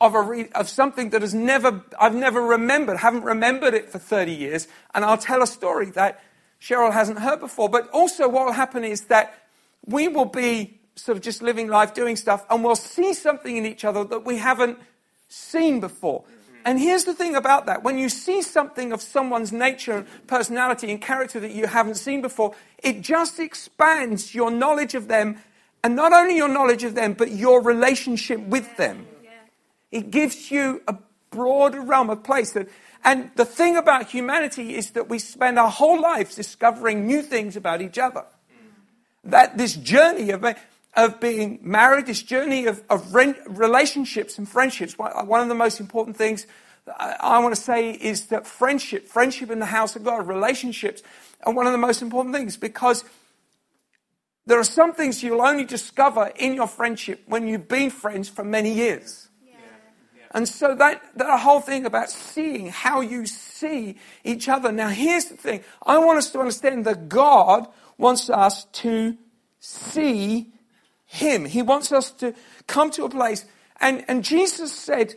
of, 0.00 0.14
a 0.14 0.20
re- 0.20 0.48
of 0.54 0.68
something 0.68 1.10
that 1.10 1.22
has 1.22 1.34
never, 1.34 1.82
I've 1.98 2.14
never 2.14 2.40
remembered, 2.40 2.98
haven't 2.98 3.24
remembered 3.24 3.74
it 3.74 3.90
for 3.90 3.98
30 3.98 4.32
years, 4.32 4.68
and 4.94 5.04
I'll 5.04 5.18
tell 5.18 5.42
a 5.42 5.46
story 5.46 5.90
that 5.90 6.22
Cheryl 6.60 6.92
hasn't 6.92 7.18
heard 7.18 7.40
before. 7.40 7.68
But 7.68 7.88
also 7.90 8.28
what 8.28 8.46
will 8.46 8.52
happen 8.52 8.84
is 8.84 9.02
that 9.06 9.34
we 9.86 10.08
will 10.08 10.26
be 10.26 10.80
sort 10.96 11.16
of 11.16 11.22
just 11.22 11.42
living 11.42 11.68
life, 11.68 11.94
doing 11.94 12.16
stuff, 12.16 12.44
and 12.50 12.64
we'll 12.64 12.76
see 12.76 13.14
something 13.14 13.56
in 13.56 13.66
each 13.66 13.84
other 13.84 14.04
that 14.04 14.24
we 14.24 14.38
haven't 14.38 14.78
seen 15.28 15.80
before. 15.80 16.24
And 16.66 16.80
here's 16.80 17.04
the 17.04 17.14
thing 17.14 17.36
about 17.36 17.66
that 17.66 17.84
when 17.84 17.96
you 17.96 18.08
see 18.08 18.42
something 18.42 18.92
of 18.92 19.00
someone's 19.00 19.52
nature, 19.52 19.98
and 19.98 20.26
personality, 20.26 20.90
and 20.90 21.00
character 21.00 21.38
that 21.38 21.52
you 21.52 21.68
haven't 21.68 21.94
seen 21.94 22.20
before, 22.20 22.56
it 22.82 23.02
just 23.02 23.38
expands 23.38 24.34
your 24.34 24.50
knowledge 24.50 24.96
of 24.96 25.06
them, 25.06 25.38
and 25.84 25.94
not 25.94 26.12
only 26.12 26.36
your 26.36 26.48
knowledge 26.48 26.82
of 26.82 26.96
them, 26.96 27.12
but 27.12 27.30
your 27.30 27.62
relationship 27.62 28.40
with 28.40 28.76
them. 28.76 29.06
It 29.92 30.10
gives 30.10 30.50
you 30.50 30.82
a 30.88 30.96
broader 31.30 31.80
realm 31.80 32.10
of 32.10 32.24
place 32.24 32.50
that. 32.52 32.68
And 33.04 33.30
the 33.36 33.44
thing 33.44 33.76
about 33.76 34.10
humanity 34.10 34.74
is 34.74 34.90
that 34.90 35.08
we 35.08 35.20
spend 35.20 35.60
our 35.60 35.70
whole 35.70 36.00
lives 36.00 36.34
discovering 36.34 37.06
new 37.06 37.22
things 37.22 37.54
about 37.54 37.80
each 37.80 37.96
other. 37.96 38.24
That 39.22 39.56
this 39.56 39.74
journey 39.74 40.30
of 40.30 40.44
of 40.96 41.20
being 41.20 41.58
married, 41.62 42.06
this 42.06 42.22
journey 42.22 42.66
of, 42.66 42.82
of 42.88 43.14
relationships 43.14 44.38
and 44.38 44.48
friendships, 44.48 44.96
one 44.98 45.40
of 45.40 45.48
the 45.48 45.54
most 45.54 45.78
important 45.78 46.16
things 46.16 46.46
I, 46.98 47.16
I 47.20 47.38
want 47.40 47.54
to 47.54 47.60
say 47.60 47.90
is 47.90 48.26
that 48.26 48.46
friendship, 48.46 49.06
friendship 49.06 49.50
in 49.50 49.58
the 49.58 49.66
house 49.66 49.96
of 49.96 50.04
God, 50.04 50.26
relationships 50.26 51.02
are 51.42 51.52
one 51.52 51.66
of 51.66 51.72
the 51.72 51.78
most 51.78 52.02
important 52.02 52.34
things 52.34 52.56
because 52.56 53.04
there 54.46 54.58
are 54.58 54.64
some 54.64 54.94
things 54.94 55.22
you'll 55.22 55.42
only 55.42 55.64
discover 55.64 56.32
in 56.36 56.54
your 56.54 56.68
friendship 56.68 57.22
when 57.26 57.46
you've 57.46 57.68
been 57.68 57.90
friends 57.90 58.28
for 58.28 58.44
many 58.44 58.72
years. 58.72 59.28
And 60.32 60.46
so 60.46 60.74
that, 60.74 61.02
that 61.16 61.40
whole 61.40 61.60
thing 61.60 61.86
about 61.86 62.10
seeing 62.10 62.68
how 62.68 63.00
you 63.00 63.26
see 63.26 63.96
each 64.22 64.48
other. 64.48 64.70
Now 64.70 64.88
here's 64.88 65.26
the 65.26 65.36
thing. 65.36 65.62
I 65.84 65.98
want 65.98 66.18
us 66.18 66.30
to 66.32 66.40
understand 66.40 66.84
that 66.84 67.08
God 67.08 67.68
wants 67.96 68.28
us 68.28 68.64
to 68.64 69.16
see 69.60 70.52
him. 71.06 71.44
He 71.44 71.62
wants 71.62 71.92
us 71.92 72.10
to 72.12 72.34
come 72.66 72.90
to 72.92 73.04
a 73.04 73.08
place. 73.08 73.44
And, 73.80 74.04
and 74.08 74.24
Jesus 74.24 74.72
said, 74.72 75.14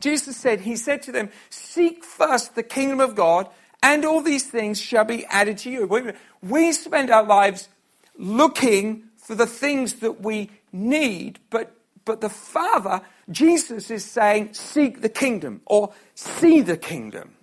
Jesus 0.00 0.36
said, 0.36 0.60
He 0.60 0.76
said 0.76 1.02
to 1.02 1.12
them, 1.12 1.30
Seek 1.50 2.04
first 2.04 2.54
the 2.54 2.62
kingdom 2.62 3.00
of 3.00 3.14
God, 3.14 3.48
and 3.82 4.04
all 4.04 4.22
these 4.22 4.48
things 4.48 4.80
shall 4.80 5.04
be 5.04 5.24
added 5.26 5.58
to 5.58 5.70
you. 5.70 6.14
We, 6.42 6.72
spend 6.72 7.10
our 7.10 7.24
lives 7.24 7.68
looking 8.16 9.04
for 9.16 9.34
the 9.34 9.46
things 9.46 9.94
that 9.94 10.20
we 10.22 10.50
need, 10.72 11.38
but, 11.50 11.76
but 12.04 12.20
the 12.20 12.28
Father, 12.28 13.02
Jesus, 13.30 13.90
is 13.90 14.04
saying, 14.04 14.54
Seek 14.54 15.00
the 15.00 15.08
kingdom 15.08 15.60
or 15.66 15.92
see 16.14 16.60
the 16.60 16.76
kingdom. 16.76 17.34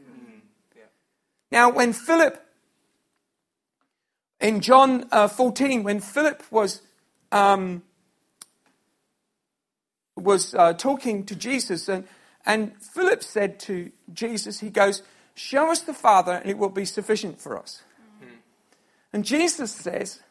Now, 1.52 1.70
when 1.70 1.94
Philip, 1.94 2.42
in 4.42 4.62
John 4.62 5.06
uh, 5.12 5.28
14, 5.28 5.84
when 5.84 6.00
Philip 6.00 6.44
was 6.52 6.82
um, 7.36 7.84
was 10.16 10.56
uh, 10.56 10.72
talking 10.74 11.26
to 11.26 11.36
Jesus, 11.36 11.90
and, 11.90 12.08
and 12.46 12.74
Philip 12.82 13.22
said 13.22 13.60
to 13.62 13.92
Jesus, 14.14 14.62
he 14.62 14.70
goes, 14.70 15.04
Show 15.36 15.70
us 15.70 15.82
the 15.82 15.94
Father, 15.94 16.32
and 16.32 16.50
it 16.50 16.58
will 16.58 16.70
be 16.70 16.86
sufficient 16.86 17.42
for 17.42 17.60
us. 17.60 17.84
Mm-hmm. 18.24 18.36
And 19.12 19.26
Jesus 19.26 19.74
says, 19.74 20.22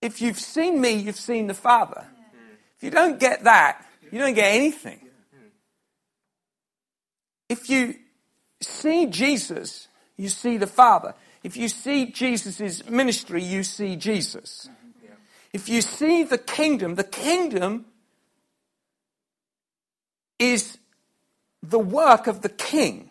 If 0.00 0.22
you've 0.22 0.38
seen 0.38 0.80
me, 0.80 0.92
you've 0.92 1.16
seen 1.16 1.48
the 1.48 1.54
Father. 1.54 2.06
Mm-hmm. 2.06 2.54
If 2.76 2.82
you 2.84 2.90
don't 2.90 3.18
get 3.18 3.42
that, 3.42 3.84
you 4.12 4.20
don't 4.20 4.34
get 4.34 4.54
anything. 4.54 5.00
If 7.48 7.68
you 7.68 7.96
see 8.60 9.06
Jesus, 9.06 9.88
you 10.16 10.28
see 10.28 10.58
the 10.58 10.68
Father. 10.68 11.14
If 11.42 11.56
you 11.56 11.68
see 11.68 12.06
Jesus' 12.06 12.88
ministry, 12.88 13.42
you 13.42 13.64
see 13.64 13.96
Jesus. 13.96 14.68
If 15.54 15.68
you 15.68 15.82
see 15.82 16.24
the 16.24 16.36
kingdom, 16.36 16.96
the 16.96 17.04
kingdom 17.04 17.86
is 20.40 20.78
the 21.62 21.78
work 21.78 22.26
of 22.26 22.42
the 22.42 22.48
king. 22.48 23.10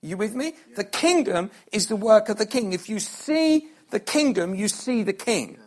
You 0.00 0.16
with 0.16 0.34
me? 0.34 0.54
The 0.74 0.84
kingdom 0.84 1.50
is 1.70 1.88
the 1.88 1.96
work 1.96 2.30
of 2.30 2.38
the 2.38 2.46
king. 2.46 2.72
If 2.72 2.88
you 2.88 2.98
see 2.98 3.68
the 3.90 4.00
kingdom, 4.00 4.54
you 4.54 4.68
see 4.68 5.02
the 5.02 5.12
king. 5.12 5.58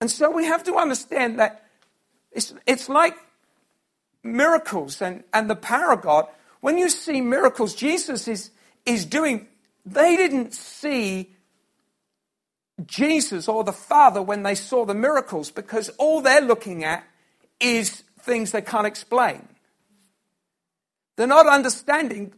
And 0.00 0.10
so 0.10 0.32
we 0.32 0.46
have 0.46 0.64
to 0.64 0.74
understand 0.74 1.38
that 1.38 1.64
it's, 2.32 2.52
it's 2.66 2.88
like 2.88 3.16
miracles 4.24 5.00
and, 5.00 5.22
and 5.32 5.48
the 5.48 5.56
power 5.56 5.92
of 5.92 6.02
God. 6.02 6.26
When 6.60 6.76
you 6.76 6.88
see 6.88 7.20
miracles, 7.20 7.72
Jesus 7.72 8.26
is, 8.26 8.50
is 8.84 9.04
doing, 9.04 9.46
they 9.86 10.16
didn't 10.16 10.54
see 10.54 11.30
Jesus 12.86 13.48
or 13.48 13.64
the 13.64 13.72
Father 13.72 14.22
when 14.22 14.42
they 14.42 14.54
saw 14.54 14.84
the 14.84 14.94
miracles 14.94 15.50
because 15.50 15.88
all 15.98 16.20
they're 16.20 16.40
looking 16.40 16.84
at 16.84 17.04
is 17.60 18.04
things 18.20 18.52
they 18.52 18.62
can't 18.62 18.86
explain. 18.86 19.48
They're 21.16 21.26
not 21.26 21.46
understanding 21.46 22.32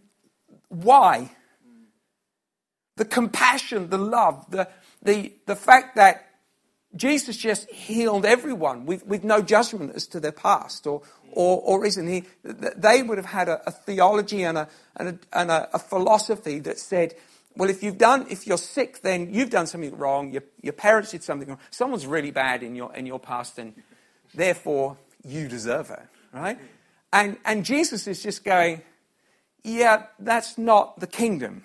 why. 0.68 1.30
The 2.96 3.04
compassion, 3.04 3.90
the 3.90 3.98
love, 3.98 4.50
the, 4.50 4.68
the, 5.02 5.32
the 5.46 5.56
fact 5.56 5.96
that 5.96 6.30
Jesus 6.96 7.36
just 7.36 7.70
healed 7.70 8.24
everyone 8.24 8.84
with, 8.84 9.06
with 9.06 9.22
no 9.22 9.42
judgment 9.42 9.92
as 9.94 10.06
to 10.08 10.20
their 10.20 10.32
past 10.32 10.86
or, 10.86 11.02
or, 11.32 11.60
or 11.60 11.84
isn't 11.84 12.08
he? 12.08 12.24
They 12.42 13.02
would 13.02 13.18
have 13.18 13.26
had 13.26 13.48
a, 13.48 13.62
a 13.66 13.70
theology 13.70 14.42
and, 14.42 14.58
a, 14.58 14.68
and, 14.96 15.08
a, 15.08 15.18
and 15.38 15.50
a, 15.50 15.68
a, 15.74 15.78
philosophy 15.78 16.58
that 16.60 16.78
said, 16.78 17.14
well, 17.56 17.68
if 17.68 17.82
you've 17.82 17.98
done, 17.98 18.26
if 18.30 18.46
you're 18.46 18.58
sick, 18.58 19.02
then 19.02 19.32
you've 19.34 19.50
done 19.50 19.66
something 19.66 19.96
wrong. 19.96 20.32
Your, 20.32 20.42
your 20.62 20.72
parents 20.72 21.10
did 21.10 21.22
something 21.22 21.48
wrong. 21.48 21.58
Someone's 21.70 22.06
really 22.06 22.30
bad 22.30 22.62
in 22.62 22.74
your, 22.74 22.94
in 22.94 23.06
your 23.06 23.18
past, 23.18 23.58
and 23.58 23.74
therefore 24.34 24.96
you 25.24 25.48
deserve 25.48 25.90
it, 25.90 26.02
right? 26.32 26.58
And, 27.12 27.36
and 27.44 27.64
Jesus 27.64 28.06
is 28.06 28.22
just 28.22 28.44
going, 28.44 28.82
yeah, 29.64 30.04
that's 30.18 30.56
not 30.56 31.00
the 31.00 31.06
kingdom. 31.06 31.64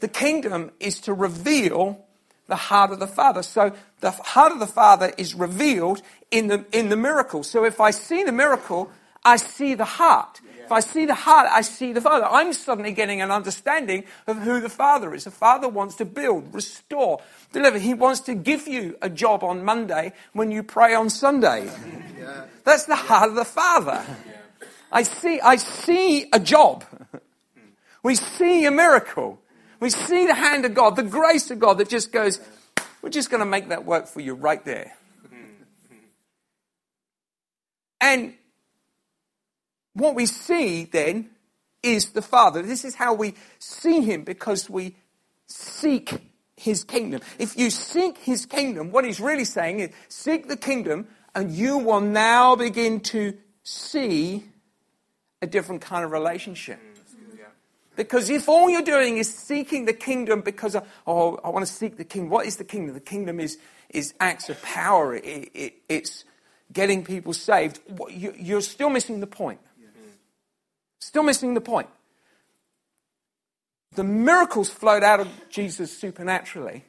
The 0.00 0.08
kingdom 0.08 0.72
is 0.80 1.00
to 1.02 1.12
reveal 1.12 2.04
the 2.46 2.56
heart 2.56 2.90
of 2.90 2.98
the 2.98 3.06
Father. 3.06 3.42
So 3.42 3.72
the 4.00 4.10
heart 4.10 4.52
of 4.52 4.58
the 4.58 4.66
Father 4.66 5.12
is 5.16 5.34
revealed 5.34 6.02
in 6.30 6.48
the, 6.48 6.64
in 6.72 6.88
the 6.88 6.96
miracle. 6.96 7.42
So 7.42 7.64
if 7.64 7.80
I 7.80 7.90
see 7.90 8.24
the 8.24 8.32
miracle, 8.32 8.90
I 9.24 9.36
see 9.36 9.74
the 9.74 9.84
heart. 9.84 10.40
If 10.70 10.74
I 10.74 10.78
see 10.78 11.04
the 11.04 11.16
heart, 11.16 11.48
I 11.50 11.62
see 11.62 11.92
the 11.92 12.00
Father. 12.00 12.26
I'm 12.26 12.52
suddenly 12.52 12.92
getting 12.92 13.20
an 13.20 13.32
understanding 13.32 14.04
of 14.28 14.36
who 14.36 14.60
the 14.60 14.68
Father 14.68 15.12
is. 15.12 15.24
The 15.24 15.32
Father 15.32 15.68
wants 15.68 15.96
to 15.96 16.04
build, 16.04 16.54
restore, 16.54 17.20
deliver. 17.52 17.76
He 17.76 17.92
wants 17.92 18.20
to 18.20 18.36
give 18.36 18.68
you 18.68 18.96
a 19.02 19.10
job 19.10 19.42
on 19.42 19.64
Monday 19.64 20.12
when 20.32 20.52
you 20.52 20.62
pray 20.62 20.94
on 20.94 21.10
Sunday. 21.10 21.68
That's 22.62 22.84
the 22.84 22.94
heart 22.94 23.30
of 23.30 23.34
the 23.34 23.44
Father. 23.44 24.00
I 24.92 25.02
see, 25.02 25.40
I 25.40 25.56
see 25.56 26.28
a 26.32 26.38
job. 26.38 26.84
We 28.04 28.14
see 28.14 28.64
a 28.64 28.70
miracle. 28.70 29.40
We 29.80 29.90
see 29.90 30.28
the 30.28 30.34
hand 30.34 30.64
of 30.66 30.74
God, 30.74 30.94
the 30.94 31.02
grace 31.02 31.50
of 31.50 31.58
God 31.58 31.78
that 31.78 31.88
just 31.88 32.12
goes, 32.12 32.38
we're 33.02 33.10
just 33.10 33.28
going 33.28 33.40
to 33.40 33.44
make 33.44 33.70
that 33.70 33.84
work 33.84 34.06
for 34.06 34.20
you 34.20 34.34
right 34.34 34.64
there. 34.64 34.96
And 38.00 38.34
what 39.94 40.14
we 40.14 40.26
see 40.26 40.84
then 40.84 41.30
is 41.82 42.10
the 42.10 42.22
Father. 42.22 42.62
This 42.62 42.84
is 42.84 42.94
how 42.94 43.14
we 43.14 43.34
see 43.58 44.02
Him 44.02 44.24
because 44.24 44.68
we 44.68 44.96
seek 45.46 46.20
His 46.56 46.84
kingdom. 46.84 47.20
If 47.38 47.56
you 47.56 47.70
seek 47.70 48.18
His 48.18 48.46
kingdom, 48.46 48.90
what 48.90 49.04
He's 49.04 49.20
really 49.20 49.44
saying 49.44 49.80
is 49.80 49.90
seek 50.08 50.48
the 50.48 50.56
kingdom 50.56 51.08
and 51.34 51.52
you 51.52 51.78
will 51.78 52.00
now 52.00 52.56
begin 52.56 53.00
to 53.00 53.36
see 53.62 54.44
a 55.42 55.46
different 55.46 55.80
kind 55.80 56.04
of 56.04 56.10
relationship. 56.10 56.78
Mm, 56.78 57.00
because 57.96 58.30
if 58.30 58.48
all 58.48 58.70
you're 58.70 58.82
doing 58.82 59.18
is 59.18 59.32
seeking 59.32 59.84
the 59.84 59.92
kingdom 59.92 60.40
because, 60.40 60.74
of, 60.74 60.88
oh, 61.06 61.38
I 61.44 61.50
want 61.50 61.66
to 61.66 61.72
seek 61.72 61.96
the 61.96 62.04
kingdom, 62.04 62.30
what 62.30 62.46
is 62.46 62.56
the 62.56 62.64
kingdom? 62.64 62.94
The 62.94 63.00
kingdom 63.00 63.40
is, 63.40 63.58
is 63.90 64.14
acts 64.20 64.48
of 64.48 64.60
power, 64.62 65.14
it, 65.16 65.50
it, 65.52 65.74
it's 65.88 66.24
getting 66.72 67.04
people 67.04 67.32
saved. 67.32 67.80
You're 68.08 68.62
still 68.62 68.90
missing 68.90 69.20
the 69.20 69.26
point. 69.26 69.60
Still 71.00 71.22
missing 71.22 71.54
the 71.54 71.60
point. 71.60 71.88
The 73.94 74.04
miracles 74.04 74.70
flowed 74.70 75.02
out 75.02 75.20
of 75.20 75.28
Jesus 75.48 75.96
supernaturally. 75.96 76.84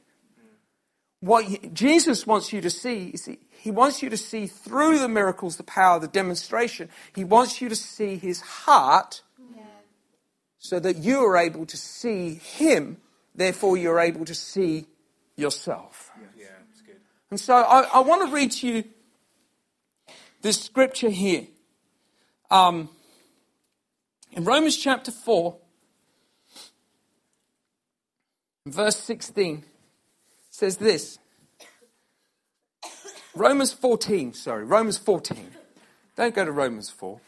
What 1.20 1.74
Jesus 1.74 2.26
wants 2.28 2.52
you 2.52 2.62
to 2.62 2.70
see 2.70 3.10
is 3.10 3.30
he 3.50 3.72
wants 3.72 4.02
you 4.02 4.10
to 4.10 4.18
see 4.18 4.48
through 4.48 5.00
the 5.00 5.08
miracles 5.08 5.58
the 5.58 5.64
power, 5.64 6.00
the 6.00 6.08
demonstration. 6.08 6.90
He 7.16 7.24
wants 7.24 7.62
you 7.62 7.70
to 7.70 7.76
see 7.76 8.16
his 8.16 8.42
heart 8.42 9.22
so 10.58 10.80
that 10.80 10.98
you 10.98 11.26
are 11.26 11.38
able 11.38 11.66
to 11.66 11.76
see 11.76 12.36
him, 12.36 12.98
therefore 13.34 13.78
you're 13.78 14.00
able 14.00 14.26
to 14.26 14.36
see 14.36 14.86
yourself. 15.36 16.12
Yeah. 16.38 16.46
And 17.32 17.40
so 17.40 17.56
I, 17.56 17.82
I 17.94 18.00
want 18.02 18.28
to 18.28 18.34
read 18.34 18.52
to 18.52 18.68
you 18.68 18.84
this 20.44 20.62
scripture 20.62 21.10
here. 21.10 21.48
Um, 22.52 22.90
in 24.32 24.44
Romans 24.46 24.78
chapter 24.78 25.12
4, 25.12 25.56
verse 28.68 28.98
16, 28.98 29.64
says 30.50 30.78
this. 30.78 31.20
Romans 33.34 33.72
14, 33.72 34.34
sorry, 34.34 34.66
Romans 34.66 34.98
14. 34.98 35.52
Don't 36.16 36.36
go 36.36 36.44
to 36.44 36.52
Romans 36.52 36.90
4. 36.90 37.20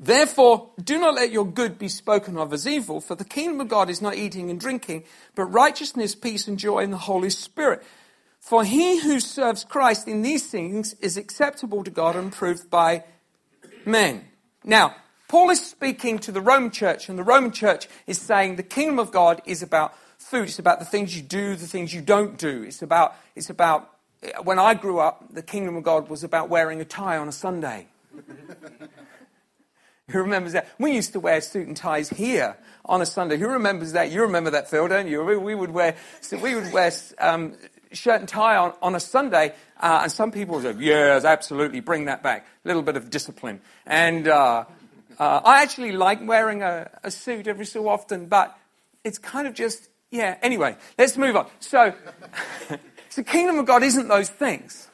Therefore, 0.00 0.70
do 0.82 0.98
not 0.98 1.14
let 1.14 1.32
your 1.32 1.44
good 1.44 1.76
be 1.76 1.88
spoken 1.88 2.36
of 2.36 2.52
as 2.52 2.68
evil, 2.68 3.00
for 3.00 3.16
the 3.16 3.24
kingdom 3.24 3.60
of 3.60 3.68
God 3.68 3.90
is 3.90 4.00
not 4.00 4.14
eating 4.14 4.48
and 4.48 4.60
drinking, 4.60 5.02
but 5.34 5.46
righteousness, 5.46 6.14
peace, 6.14 6.46
and 6.46 6.56
joy 6.56 6.78
in 6.80 6.92
the 6.92 6.98
Holy 6.98 7.30
Spirit. 7.30 7.82
For 8.38 8.62
he 8.62 9.00
who 9.00 9.18
serves 9.18 9.64
Christ 9.64 10.06
in 10.06 10.22
these 10.22 10.46
things 10.48 10.94
is 11.00 11.16
acceptable 11.16 11.82
to 11.82 11.90
God 11.90 12.14
and 12.14 12.32
proved 12.32 12.70
by 12.70 13.02
men. 13.84 14.27
Now, 14.64 14.94
Paul 15.28 15.50
is 15.50 15.64
speaking 15.64 16.18
to 16.20 16.32
the 16.32 16.40
Roman 16.40 16.70
church, 16.70 17.08
and 17.08 17.18
the 17.18 17.22
Roman 17.22 17.52
church 17.52 17.86
is 18.06 18.18
saying 18.18 18.56
the 18.56 18.62
kingdom 18.62 18.98
of 18.98 19.10
God 19.10 19.42
is 19.44 19.62
about 19.62 19.94
food. 20.18 20.48
It's 20.48 20.58
about 20.58 20.78
the 20.78 20.84
things 20.84 21.14
you 21.16 21.22
do, 21.22 21.54
the 21.54 21.66
things 21.66 21.92
you 21.92 22.00
don't 22.00 22.38
do. 22.38 22.62
It's 22.62 22.82
about, 22.82 23.14
it's 23.36 23.50
about, 23.50 23.90
when 24.42 24.58
I 24.58 24.74
grew 24.74 24.98
up, 24.98 25.24
the 25.32 25.42
kingdom 25.42 25.76
of 25.76 25.84
God 25.84 26.08
was 26.08 26.24
about 26.24 26.48
wearing 26.48 26.80
a 26.80 26.84
tie 26.84 27.18
on 27.18 27.28
a 27.28 27.32
Sunday. 27.32 27.88
Who 30.08 30.20
remembers 30.20 30.54
that? 30.54 30.68
We 30.78 30.92
used 30.92 31.12
to 31.12 31.20
wear 31.20 31.42
suit 31.42 31.66
and 31.66 31.76
ties 31.76 32.08
here 32.08 32.56
on 32.86 33.02
a 33.02 33.06
Sunday. 33.06 33.36
Who 33.36 33.48
remembers 33.48 33.92
that? 33.92 34.10
You 34.10 34.22
remember 34.22 34.50
that, 34.50 34.70
Phil, 34.70 34.88
don't 34.88 35.06
you? 35.06 35.22
We, 35.22 35.54
would 35.54 35.70
wear, 35.70 35.96
we 36.32 36.54
would 36.54 36.72
wear 36.72 36.90
um, 37.18 37.54
shirt 37.92 38.20
and 38.20 38.28
tie 38.28 38.56
on, 38.56 38.72
on 38.82 38.94
a 38.94 39.00
Sunday, 39.00 39.54
uh, 39.80 40.00
and 40.02 40.12
some 40.12 40.30
people 40.30 40.60
said, 40.60 40.80
yes, 40.80 41.24
absolutely, 41.24 41.80
bring 41.80 42.06
that 42.06 42.22
back. 42.22 42.46
A 42.64 42.68
little 42.68 42.82
bit 42.82 42.96
of 42.96 43.10
discipline. 43.10 43.60
And 43.86 44.28
uh, 44.28 44.64
uh, 45.18 45.40
I 45.44 45.62
actually 45.62 45.92
like 45.92 46.26
wearing 46.26 46.62
a, 46.62 46.90
a 47.02 47.10
suit 47.10 47.46
every 47.46 47.66
so 47.66 47.88
often, 47.88 48.26
but 48.26 48.56
it's 49.04 49.18
kind 49.18 49.46
of 49.46 49.54
just, 49.54 49.88
yeah. 50.10 50.36
Anyway, 50.42 50.76
let's 50.98 51.16
move 51.16 51.36
on. 51.36 51.46
So, 51.60 51.94
so 52.68 52.76
the 53.16 53.24
kingdom 53.24 53.58
of 53.58 53.66
God 53.66 53.82
isn't 53.82 54.08
those 54.08 54.28
things. 54.28 54.88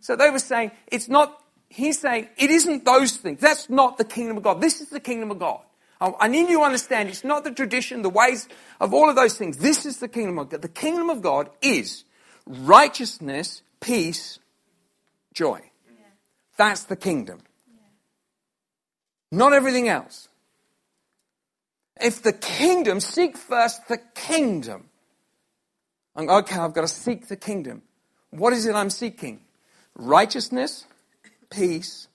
So 0.00 0.16
they 0.16 0.30
were 0.30 0.38
saying 0.38 0.70
it's 0.86 1.08
not 1.08 1.40
he's 1.68 2.00
saying 2.00 2.28
it 2.36 2.50
isn't 2.50 2.84
those 2.84 3.16
things. 3.16 3.40
That's 3.40 3.70
not 3.70 3.96
the 3.96 4.04
kingdom 4.04 4.36
of 4.36 4.42
God. 4.42 4.60
This 4.60 4.80
is 4.80 4.88
the 4.88 5.00
kingdom 5.00 5.30
of 5.30 5.38
God. 5.38 5.60
I 6.00 6.28
need 6.28 6.48
you 6.48 6.58
to 6.58 6.64
understand 6.64 7.10
it's 7.10 7.24
not 7.24 7.44
the 7.44 7.50
tradition, 7.50 8.00
the 8.00 8.08
ways 8.08 8.48
of 8.80 8.94
all 8.94 9.10
of 9.10 9.16
those 9.16 9.36
things. 9.36 9.58
This 9.58 9.84
is 9.84 9.98
the 9.98 10.08
kingdom 10.08 10.38
of 10.38 10.48
God. 10.48 10.62
The 10.62 10.68
kingdom 10.68 11.10
of 11.10 11.20
God 11.20 11.50
is 11.60 12.04
righteousness, 12.50 13.62
peace, 13.80 14.38
joy. 15.32 15.60
Yeah. 15.86 16.06
That's 16.56 16.84
the 16.84 16.96
kingdom. 16.96 17.40
Yeah. 17.68 19.38
Not 19.38 19.52
everything 19.52 19.88
else. 19.88 20.28
If 22.00 22.22
the 22.22 22.32
kingdom, 22.32 23.00
seek 23.00 23.36
first 23.36 23.88
the 23.88 23.98
kingdom. 24.14 24.88
I'm, 26.16 26.28
okay, 26.28 26.56
I've 26.56 26.72
got 26.72 26.82
to 26.82 26.88
seek 26.88 27.28
the 27.28 27.36
kingdom. 27.36 27.82
What 28.30 28.52
is 28.52 28.66
it 28.66 28.74
I'm 28.74 28.90
seeking? 28.90 29.40
Righteousness, 29.94 30.86
peace, 31.50 32.08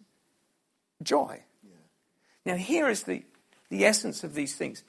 joy. 1.03 1.41
Yeah. 1.63 2.53
Now, 2.53 2.57
here 2.57 2.89
is 2.89 3.03
the, 3.03 3.23
the 3.69 3.85
essence 3.85 4.23
of 4.23 4.33
these 4.33 4.55
things. 4.55 4.83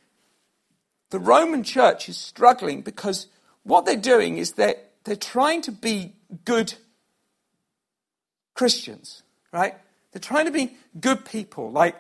The 1.10 1.18
Roman 1.18 1.62
church 1.62 2.08
is 2.08 2.16
struggling 2.16 2.82
because 2.82 3.28
what 3.62 3.84
they're 3.84 3.96
doing 3.96 4.38
is 4.38 4.52
that 4.52 4.90
they're, 5.06 5.16
trying 5.16 5.62
to 5.62 5.72
be 5.72 6.12
good 6.44 6.74
Christians, 8.54 9.22
right? 9.52 9.74
They're 10.12 10.20
trying 10.20 10.46
to 10.46 10.52
be 10.52 10.76
good 11.00 11.24
people. 11.24 11.70
Like 11.70 11.96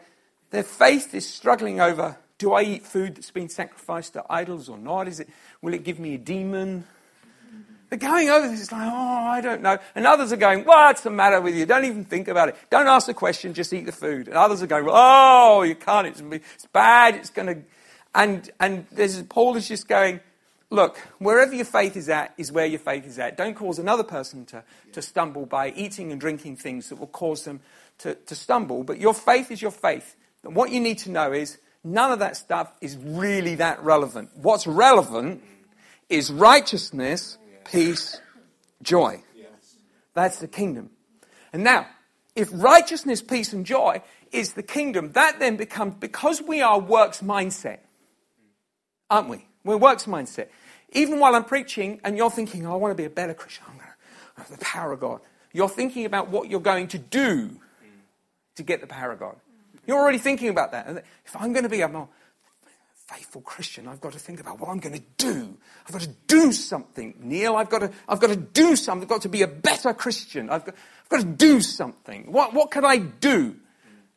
their 0.50 0.62
faith 0.62 1.14
is 1.14 1.28
struggling 1.28 1.80
over 1.80 2.18
do 2.38 2.52
I 2.52 2.62
eat 2.62 2.82
food 2.82 3.16
that's 3.16 3.30
been 3.30 3.48
sacrificed 3.48 4.12
to 4.12 4.24
idols 4.28 4.68
or 4.68 4.76
not? 4.76 5.08
Is 5.08 5.20
it, 5.20 5.28
will 5.62 5.72
it 5.72 5.84
give 5.84 5.98
me 5.98 6.14
a 6.14 6.18
demon? 6.18 6.84
They're 7.88 7.98
going 7.98 8.28
over 8.28 8.48
this, 8.48 8.60
it's 8.60 8.72
like, 8.72 8.90
oh, 8.92 9.26
I 9.26 9.40
don't 9.40 9.62
know. 9.62 9.78
And 9.94 10.06
others 10.06 10.32
are 10.32 10.36
going, 10.36 10.64
what's 10.64 11.02
the 11.02 11.10
matter 11.10 11.40
with 11.40 11.54
you? 11.54 11.64
Don't 11.66 11.84
even 11.84 12.04
think 12.04 12.28
about 12.28 12.48
it. 12.48 12.56
Don't 12.68 12.88
ask 12.88 13.06
the 13.06 13.14
question, 13.14 13.54
just 13.54 13.72
eat 13.72 13.86
the 13.86 13.92
food. 13.92 14.28
And 14.28 14.36
others 14.36 14.60
are 14.60 14.66
going, 14.66 14.86
oh, 14.88 15.62
you 15.62 15.76
can't, 15.76 16.06
it's, 16.06 16.20
it's 16.54 16.66
bad, 16.66 17.14
it's 17.14 17.30
going 17.30 17.46
to. 17.46 17.62
And, 18.14 18.50
and 18.60 18.86
there's, 18.92 19.22
Paul 19.22 19.56
is 19.56 19.68
just 19.68 19.88
going, 19.88 20.20
look, 20.70 20.98
wherever 21.18 21.54
your 21.54 21.64
faith 21.64 21.96
is 21.96 22.08
at 22.08 22.34
is 22.36 22.52
where 22.52 22.66
your 22.66 22.78
faith 22.78 23.06
is 23.06 23.18
at. 23.18 23.36
Don't 23.36 23.54
cause 23.54 23.78
another 23.78 24.04
person 24.04 24.44
to, 24.46 24.64
to 24.92 25.02
stumble 25.02 25.46
by 25.46 25.70
eating 25.70 26.12
and 26.12 26.20
drinking 26.20 26.56
things 26.56 26.88
that 26.88 26.96
will 26.96 27.06
cause 27.06 27.44
them 27.44 27.60
to, 27.98 28.14
to 28.14 28.34
stumble. 28.34 28.84
But 28.84 28.98
your 28.98 29.14
faith 29.14 29.50
is 29.50 29.60
your 29.62 29.70
faith. 29.70 30.16
And 30.44 30.54
what 30.54 30.70
you 30.70 30.80
need 30.80 30.98
to 30.98 31.10
know 31.10 31.32
is 31.32 31.58
none 31.82 32.12
of 32.12 32.18
that 32.20 32.36
stuff 32.36 32.72
is 32.80 32.96
really 32.96 33.56
that 33.56 33.82
relevant. 33.82 34.30
What's 34.34 34.66
relevant 34.66 35.42
is 36.08 36.30
righteousness 36.32 37.38
peace, 37.70 38.20
joy. 38.82 39.22
That's 40.14 40.38
the 40.38 40.48
kingdom. 40.48 40.90
And 41.52 41.64
now, 41.64 41.86
if 42.34 42.48
righteousness, 42.52 43.22
peace, 43.22 43.52
and 43.52 43.64
joy 43.66 44.02
is 44.32 44.54
the 44.54 44.62
kingdom, 44.62 45.12
that 45.12 45.38
then 45.38 45.56
becomes, 45.56 45.94
because 45.94 46.42
we 46.42 46.60
are 46.60 46.78
works 46.78 47.20
mindset, 47.20 47.78
aren't 49.10 49.28
we? 49.28 49.46
We're 49.66 49.76
works 49.76 50.04
mindset. 50.04 50.48
Even 50.92 51.18
while 51.18 51.34
I'm 51.34 51.44
preaching 51.44 52.00
and 52.04 52.16
you're 52.16 52.30
thinking, 52.30 52.66
oh, 52.66 52.72
I 52.72 52.76
want 52.76 52.92
to 52.92 52.94
be 52.94 53.04
a 53.04 53.10
better 53.10 53.34
Christian, 53.34 53.64
I'm 53.68 53.76
going 53.76 53.88
to 53.88 54.40
have 54.42 54.50
the 54.50 54.64
power 54.64 54.92
of 54.92 55.00
God. 55.00 55.20
You're 55.52 55.68
thinking 55.68 56.04
about 56.04 56.28
what 56.28 56.48
you're 56.48 56.60
going 56.60 56.88
to 56.88 56.98
do 56.98 57.50
to 58.54 58.62
get 58.62 58.80
the 58.80 58.86
power 58.86 59.12
of 59.12 59.18
God. 59.18 59.36
You're 59.86 59.98
already 59.98 60.18
thinking 60.18 60.48
about 60.48 60.72
that. 60.72 61.04
If 61.24 61.36
I'm 61.36 61.52
going 61.52 61.64
to 61.64 61.68
be 61.68 61.80
a 61.80 61.88
more 61.88 62.08
faithful 63.08 63.40
Christian, 63.40 63.88
I've 63.88 64.00
got 64.00 64.12
to 64.12 64.18
think 64.18 64.40
about 64.40 64.60
what 64.60 64.68
I'm 64.68 64.78
going 64.78 64.94
to 64.94 65.04
do. 65.18 65.56
I've 65.86 65.92
got 65.92 66.02
to 66.02 66.14
do 66.28 66.52
something. 66.52 67.14
Neil, 67.20 67.56
I've 67.56 67.68
got 67.68 67.80
to, 67.80 67.90
I've 68.08 68.20
got 68.20 68.30
to 68.30 68.36
do 68.36 68.76
something. 68.76 69.04
I've 69.04 69.08
got 69.08 69.22
to 69.22 69.28
be 69.28 69.42
a 69.42 69.48
better 69.48 69.92
Christian. 69.92 70.48
I've 70.48 70.64
got, 70.64 70.74
I've 71.02 71.08
got 71.08 71.20
to 71.20 71.26
do 71.26 71.60
something. 71.60 72.30
What, 72.30 72.54
what 72.54 72.70
can 72.70 72.84
I 72.84 72.98
do? 72.98 73.56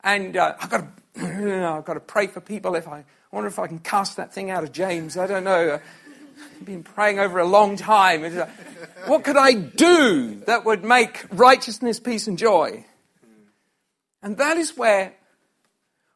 And 0.03 0.37
uh, 0.37 0.55
I've, 0.59 0.69
got 0.69 0.87
to, 1.15 1.67
I've 1.77 1.85
got 1.85 1.95
to 1.95 1.99
pray 1.99 2.27
for 2.27 2.41
people. 2.41 2.75
If 2.75 2.87
I, 2.87 3.03
I 3.31 3.35
wonder 3.35 3.47
if 3.47 3.59
I 3.59 3.67
can 3.67 3.79
cast 3.79 4.17
that 4.17 4.33
thing 4.33 4.49
out 4.49 4.63
of 4.63 4.71
James. 4.71 5.17
I 5.17 5.27
don't 5.27 5.43
know. 5.43 5.79
I've 6.59 6.65
been 6.65 6.83
praying 6.83 7.19
over 7.19 7.39
a 7.39 7.45
long 7.45 7.75
time. 7.75 8.23
What 9.05 9.23
could 9.23 9.37
I 9.37 9.53
do 9.53 10.35
that 10.45 10.65
would 10.65 10.83
make 10.83 11.25
righteousness, 11.31 11.99
peace, 11.99 12.27
and 12.27 12.37
joy? 12.37 12.85
And 14.21 14.37
that 14.37 14.57
is 14.57 14.75
where 14.75 15.13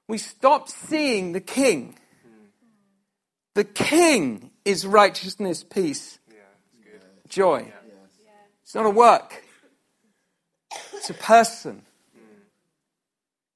we 0.07 0.17
stop 0.17 0.69
seeing 0.69 1.33
the 1.33 1.41
king 1.41 1.97
the 3.53 3.63
king 3.63 4.51
is 4.65 4.85
righteousness, 4.85 5.63
peace, 5.63 6.19
joy. 7.27 7.71
It's 8.63 8.73
not 8.73 8.85
a 8.85 8.89
work, 8.89 9.43
it's 10.93 11.09
a 11.09 11.13
person. 11.13 11.83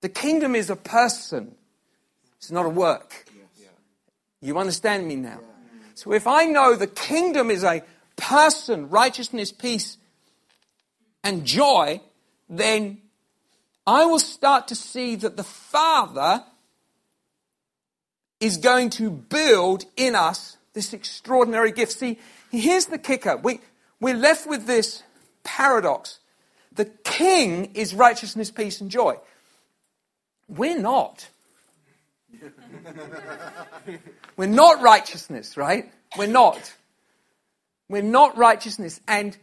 The 0.02 0.10
kingdom 0.10 0.56
is 0.56 0.70
a 0.70 0.76
person, 0.76 1.56
it's 2.38 2.52
not 2.52 2.66
a 2.66 2.70
work. 2.70 3.26
You 4.42 4.58
understand 4.58 5.08
me 5.08 5.16
now? 5.16 5.40
So 5.96 6.14
if 6.14 6.28
I 6.28 6.46
know 6.46 6.76
the 6.76 6.88
kingdom 6.88 7.50
is 7.50 7.64
a 7.64 7.84
person, 8.16 8.90
righteousness, 8.90 9.52
peace, 9.52 9.98
and 11.24 11.46
joy, 11.46 12.02
then 12.50 13.00
I 13.86 14.06
will 14.06 14.20
start 14.20 14.68
to 14.68 14.76
see 14.76 15.16
that 15.16 15.38
the 15.38 15.44
Father 15.44 16.44
is 18.40 18.58
going 18.58 18.92
to 18.92 19.10
build 19.10 19.86
in 19.96 20.16
us 20.16 20.58
this 20.74 20.94
extraordinary 20.94 21.72
gift. 21.72 21.94
See, 21.94 22.20
here's 22.52 22.86
the 22.86 23.00
kicker. 23.00 23.38
We, 23.38 23.60
we're 24.00 24.16
left 24.16 24.48
with 24.48 24.68
this 24.68 25.04
paradox. 25.44 26.20
The 26.74 26.86
king 26.86 27.74
is 27.74 27.96
righteousness, 27.96 28.52
peace, 28.52 28.80
and 28.80 28.92
joy. 28.92 29.16
We're 30.48 30.80
not. 30.80 31.30
We're 34.38 34.48
not 34.48 34.82
righteousness, 34.82 35.58
right? 35.58 35.92
We're 36.18 36.28
not. 36.28 36.74
We're 37.90 38.02
not 38.02 38.38
righteousness. 38.38 39.00
And 39.08 39.38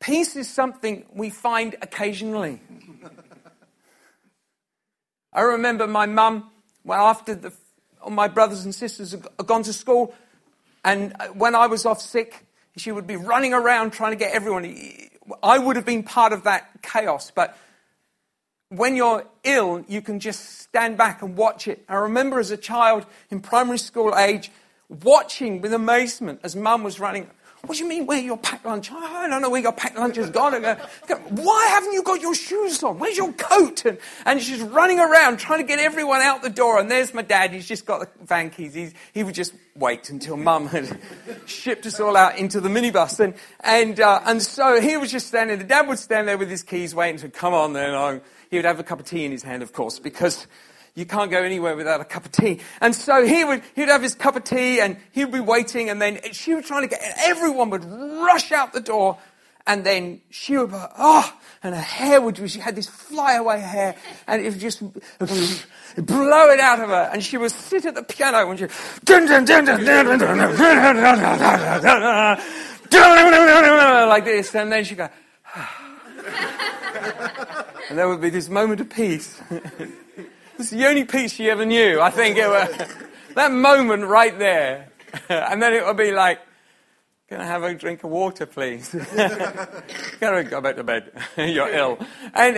peace 0.00 0.36
is 0.36 0.48
something 0.48 1.04
we 1.12 1.30
find 1.30 1.74
occasionally. 1.82 2.60
I 5.32 5.42
remember 5.42 5.86
my 5.86 6.06
mum, 6.06 6.50
well, 6.84 7.06
after 7.06 7.34
the 7.34 7.52
my 8.08 8.28
brothers 8.28 8.64
and 8.64 8.74
sisters 8.74 9.10
had 9.10 9.26
gone 9.44 9.64
to 9.64 9.72
school, 9.72 10.14
and 10.84 11.12
uh, 11.18 11.26
when 11.28 11.54
I 11.54 11.66
was 11.66 11.84
off 11.84 12.00
sick, 12.00 12.46
she 12.76 12.92
would 12.92 13.06
be 13.06 13.16
running 13.16 13.52
around 13.52 13.92
trying 13.92 14.12
to 14.12 14.16
get 14.16 14.32
everyone. 14.32 14.74
I 15.42 15.58
would 15.58 15.76
have 15.76 15.84
been 15.84 16.04
part 16.04 16.32
of 16.32 16.44
that 16.44 16.80
chaos, 16.80 17.32
but 17.34 17.56
when 18.70 18.96
you're 18.96 19.24
ill, 19.44 19.84
you 19.88 20.02
can 20.02 20.20
just 20.20 20.60
stand 20.60 20.98
back 20.98 21.22
and 21.22 21.36
watch 21.36 21.68
it. 21.68 21.84
I 21.88 21.96
remember 21.96 22.38
as 22.38 22.50
a 22.50 22.56
child 22.56 23.06
in 23.30 23.40
primary 23.40 23.78
school 23.78 24.14
age, 24.16 24.50
watching 24.88 25.60
with 25.60 25.72
amazement 25.72 26.40
as 26.42 26.54
mum 26.54 26.82
was 26.82 27.00
running 27.00 27.30
what 27.66 27.76
do 27.76 27.82
you 27.82 27.88
mean, 27.88 28.06
where 28.06 28.20
your 28.20 28.36
packed 28.36 28.64
lunch? 28.64 28.90
Oh, 28.92 28.96
I 28.98 29.28
don't 29.28 29.42
know 29.42 29.50
where 29.50 29.60
your 29.60 29.72
packed 29.72 29.96
lunch 29.96 30.16
has 30.16 30.30
gone. 30.30 30.60
Go, 30.62 31.16
Why 31.30 31.66
haven't 31.70 31.92
you 31.92 32.02
got 32.04 32.20
your 32.20 32.34
shoes 32.34 32.82
on? 32.84 32.98
Where's 32.98 33.16
your 33.16 33.32
coat? 33.32 33.84
And, 33.84 33.98
and 34.24 34.40
she's 34.40 34.60
running 34.60 35.00
around 35.00 35.38
trying 35.38 35.60
to 35.60 35.66
get 35.66 35.80
everyone 35.80 36.20
out 36.22 36.42
the 36.42 36.50
door. 36.50 36.78
And 36.78 36.88
there's 36.90 37.12
my 37.12 37.22
dad. 37.22 37.52
He's 37.52 37.66
just 37.66 37.84
got 37.84 38.00
the 38.00 38.24
van 38.24 38.50
keys. 38.50 38.74
He's, 38.74 38.94
he 39.12 39.24
would 39.24 39.34
just 39.34 39.54
wait 39.74 40.08
until 40.08 40.36
mum 40.36 40.68
had 40.68 41.00
shipped 41.46 41.84
us 41.84 41.98
all 41.98 42.16
out 42.16 42.38
into 42.38 42.60
the 42.60 42.68
minibus. 42.68 43.18
And, 43.18 43.34
and, 43.60 43.98
uh, 43.98 44.20
and 44.24 44.40
so 44.40 44.80
he 44.80 44.96
was 44.96 45.10
just 45.10 45.26
standing. 45.26 45.58
The 45.58 45.64
dad 45.64 45.88
would 45.88 45.98
stand 45.98 46.28
there 46.28 46.38
with 46.38 46.50
his 46.50 46.62
keys 46.62 46.94
waiting 46.94 47.18
to 47.20 47.28
come 47.28 47.54
on 47.54 47.72
then. 47.72 47.90
Oh, 47.90 48.20
he 48.50 48.56
would 48.56 48.66
have 48.66 48.78
a 48.78 48.84
cup 48.84 49.00
of 49.00 49.06
tea 49.06 49.24
in 49.24 49.32
his 49.32 49.42
hand, 49.42 49.64
of 49.64 49.72
course, 49.72 49.98
because 49.98 50.46
you 50.98 51.06
can't 51.06 51.30
go 51.30 51.42
anywhere 51.42 51.76
without 51.76 52.00
a 52.00 52.04
cup 52.04 52.26
of 52.26 52.32
tea. 52.32 52.58
And 52.80 52.92
so 52.92 53.24
he 53.24 53.44
would, 53.44 53.62
he'd 53.76 53.88
have 53.88 54.02
his 54.02 54.16
cup 54.16 54.34
of 54.34 54.42
tea 54.42 54.80
and 54.80 54.96
he'd 55.12 55.30
be 55.30 55.38
waiting 55.38 55.88
and 55.90 56.02
then 56.02 56.18
she 56.32 56.54
was 56.54 56.64
trying 56.64 56.82
to 56.82 56.88
get, 56.88 57.00
everyone 57.24 57.70
would 57.70 57.84
rush 57.84 58.50
out 58.50 58.72
the 58.72 58.80
door 58.80 59.16
and 59.64 59.84
then 59.84 60.20
she 60.30 60.56
would, 60.56 60.70
oh, 60.74 61.32
and 61.62 61.74
her 61.74 61.80
hair 61.80 62.20
would, 62.20 62.50
she 62.50 62.58
had 62.58 62.74
this 62.74 62.88
flyaway 62.88 63.60
hair 63.60 63.94
and 64.26 64.44
it 64.44 64.50
would 64.50 64.58
just 64.58 64.82
blow 65.96 66.50
it 66.50 66.58
out 66.58 66.80
of 66.80 66.88
her 66.88 67.10
and 67.12 67.22
she 67.22 67.36
would 67.36 67.52
sit 67.52 67.86
at 67.86 67.94
the 67.94 68.02
piano 68.02 68.50
and 68.50 68.58
she, 68.58 68.66
like 74.08 74.24
this 74.24 74.52
and 74.56 74.72
then 74.72 74.82
she'd 74.82 74.96
go, 74.96 75.08
and 77.88 77.96
there 77.96 78.08
would 78.08 78.20
be 78.20 78.30
this 78.30 78.48
moment 78.48 78.80
of 78.80 78.90
peace. 78.90 79.40
It's 80.58 80.70
the 80.70 80.86
only 80.86 81.04
peace 81.04 81.32
she 81.32 81.48
ever 81.50 81.64
knew. 81.64 82.00
I 82.00 82.10
think 82.10 82.36
it 82.36 82.48
was 82.48 82.68
that 83.34 83.52
moment 83.52 84.04
right 84.04 84.36
there. 84.36 84.90
and 85.28 85.62
then 85.62 85.72
it 85.72 85.84
would 85.86 85.96
be 85.96 86.12
like, 86.12 86.40
can 87.28 87.40
I 87.40 87.44
have 87.44 87.62
a 87.62 87.74
drink 87.74 88.04
of 88.04 88.10
water, 88.10 88.46
please? 88.46 88.88
Can 89.14 90.34
I 90.34 90.42
go 90.44 90.62
back 90.62 90.76
to 90.76 90.82
bed? 90.82 91.12
You're 91.36 91.68
ill. 91.68 91.98
And, 92.32 92.56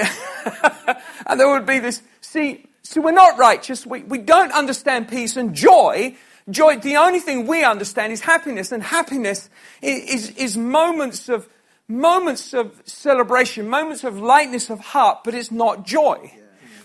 and 1.26 1.40
there 1.40 1.50
would 1.50 1.66
be 1.66 1.80
this, 1.80 2.02
see, 2.20 2.66
so 2.84 3.00
we're 3.00 3.10
not 3.10 3.36
righteous. 3.36 3.84
We, 3.84 4.04
we 4.04 4.18
don't 4.18 4.52
understand 4.52 5.08
peace 5.08 5.36
and 5.36 5.54
joy. 5.54 6.16
Joy, 6.48 6.76
the 6.76 6.98
only 6.98 7.18
thing 7.18 7.48
we 7.48 7.64
understand 7.64 8.12
is 8.12 8.20
happiness. 8.20 8.70
And 8.70 8.80
happiness 8.80 9.50
is, 9.82 10.28
is, 10.28 10.36
is 10.36 10.56
moments 10.56 11.28
of, 11.28 11.48
moments 11.88 12.54
of 12.54 12.80
celebration, 12.84 13.68
moments 13.68 14.04
of 14.04 14.20
lightness 14.20 14.70
of 14.70 14.78
heart, 14.78 15.24
but 15.24 15.34
it's 15.34 15.50
not 15.50 15.84
joy. 15.84 16.32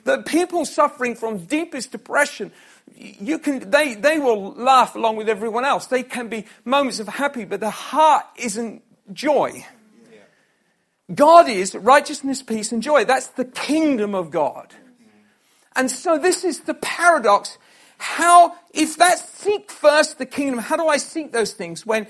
The 0.06 0.20
people 0.20 0.65
suffering 0.65 1.15
from 1.15 1.39
deepest 1.39 1.91
depression, 1.91 2.52
you 2.96 3.39
can, 3.39 3.72
they, 3.72 3.96
they 3.96 4.20
will 4.20 4.54
laugh 4.54 4.96
along 4.96 5.18
with 5.18 5.28
everyone 5.28 5.65
else. 5.65 5.88
They 5.88 6.04
can 6.04 6.30
be 6.30 6.46
moments 6.63 7.00
of 7.00 7.08
happy, 7.08 7.44
but 7.44 7.60
the 7.60 7.72
heart 7.72 8.24
isn't 8.38 8.84
joy. 9.12 9.65
God 11.13 11.50
is 11.50 11.74
righteousness, 11.74 12.44
peace, 12.44 12.72
and 12.72 12.84
joy. 12.84 13.04
That's 13.04 13.28
the 13.28 13.46
kingdom 13.46 14.13
of 14.13 14.30
God. 14.30 14.74
And 15.76 15.89
so 15.89 16.20
this 16.20 16.44
is 16.44 16.62
the 16.62 16.76
paradox. 16.76 17.58
How, 17.98 18.56
if 18.74 18.98
that's 18.98 19.28
seek 19.28 19.72
first 19.72 20.20
the 20.20 20.26
kingdom, 20.28 20.60
how 20.60 20.78
do 20.78 20.88
I 20.88 20.98
seek 20.98 21.32
those 21.32 21.54
things 21.54 21.84
when 21.84 22.06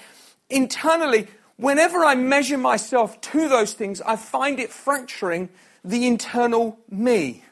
internally, 0.49 1.27
whenever 1.55 2.03
I 2.03 2.15
measure 2.15 2.57
myself 2.57 3.19
to 3.21 3.47
those 3.47 3.73
things, 3.73 4.01
I 4.01 4.17
find 4.17 4.59
it 4.59 4.69
fracturing 4.69 5.47
the 5.85 6.05
internal 6.05 6.77
me? 6.89 7.43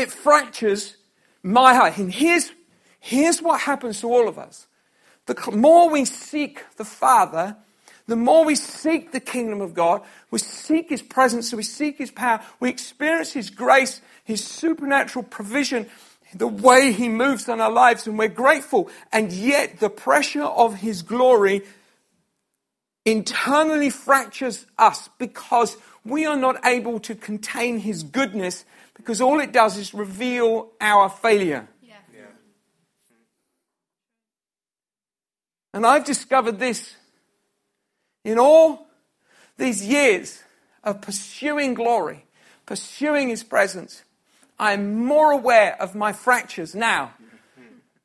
It 0.00 0.10
fractures 0.10 0.96
my 1.42 1.74
heart. 1.74 1.98
And 1.98 2.12
here's, 2.12 2.50
here's 2.98 3.40
what 3.40 3.60
happens 3.60 4.00
to 4.00 4.08
all 4.08 4.28
of 4.28 4.38
us. 4.38 4.66
The 5.26 5.52
more 5.52 5.90
we 5.90 6.04
seek 6.04 6.64
the 6.76 6.84
Father, 6.84 7.56
the 8.06 8.16
more 8.16 8.44
we 8.44 8.56
seek 8.56 9.12
the 9.12 9.20
kingdom 9.20 9.60
of 9.60 9.74
God, 9.74 10.02
we 10.30 10.38
seek 10.38 10.88
His 10.88 11.02
presence, 11.02 11.52
we 11.52 11.62
seek 11.62 11.98
His 11.98 12.10
power, 12.10 12.40
we 12.58 12.70
experience 12.70 13.32
His 13.32 13.50
grace, 13.50 14.00
His 14.24 14.42
supernatural 14.42 15.24
provision, 15.24 15.86
the 16.34 16.48
way 16.48 16.92
He 16.92 17.08
moves 17.08 17.48
in 17.48 17.60
our 17.60 17.70
lives, 17.70 18.06
and 18.06 18.18
we're 18.18 18.28
grateful. 18.28 18.90
And 19.12 19.30
yet, 19.30 19.78
the 19.78 19.90
pressure 19.90 20.42
of 20.42 20.76
His 20.76 21.02
glory 21.02 21.62
internally 23.04 23.90
fractures 23.90 24.66
us 24.78 25.08
because 25.18 25.76
we 26.04 26.26
are 26.26 26.36
not 26.36 26.64
able 26.66 26.98
to 27.00 27.14
contain 27.14 27.78
his 27.78 28.02
goodness 28.02 28.64
because 29.00 29.20
all 29.22 29.40
it 29.40 29.50
does 29.50 29.78
is 29.78 29.94
reveal 29.94 30.72
our 30.78 31.08
failure. 31.08 31.66
Yeah. 31.82 31.94
Yeah. 32.14 32.26
And 35.72 35.86
I've 35.86 36.04
discovered 36.04 36.58
this 36.58 36.94
in 38.24 38.38
all 38.38 38.86
these 39.56 39.86
years 39.86 40.42
of 40.84 41.00
pursuing 41.00 41.72
glory, 41.72 42.26
pursuing 42.66 43.28
his 43.28 43.42
presence. 43.42 44.04
I'm 44.58 45.04
more 45.04 45.32
aware 45.32 45.80
of 45.80 45.94
my 45.94 46.12
fractures 46.12 46.74
now 46.74 47.14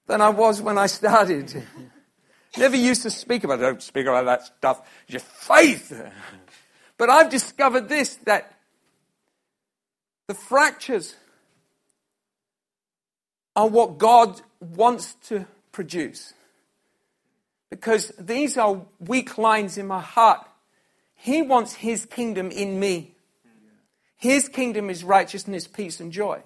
than 0.08 0.22
I 0.22 0.30
was 0.30 0.62
when 0.62 0.78
I 0.78 0.86
started. 0.86 1.64
Never 2.58 2.78
used 2.78 3.04
to 3.04 3.12
speak 3.12 3.44
about 3.44 3.60
it. 3.60 3.64
Don't 3.64 3.84
speak 3.84 4.06
about 4.06 4.26
that 4.26 4.44
stuff. 4.46 4.88
Your 5.08 5.20
faith. 5.20 5.92
But 6.98 7.10
I've 7.10 7.30
discovered 7.30 7.90
this 7.90 8.16
that 8.24 8.55
the 10.28 10.34
fractures 10.34 11.16
are 13.56 13.68
what 13.68 13.98
God 13.98 14.42
wants 14.60 15.16
to 15.28 15.46
produce. 15.72 16.34
Because 17.70 18.12
these 18.20 18.58
are 18.58 18.82
weak 19.00 19.38
lines 19.38 19.78
in 19.78 19.88
my 19.88 20.02
heart. 20.02 20.46
He 21.16 21.42
wants 21.42 21.74
His 21.74 22.06
kingdom 22.06 22.52
in 22.52 22.80
me. 22.80 23.16
His 24.18 24.50
kingdom 24.50 24.90
is 24.90 25.04
righteousness, 25.04 25.68
peace, 25.68 26.00
and 26.00 26.12
joy. 26.12 26.42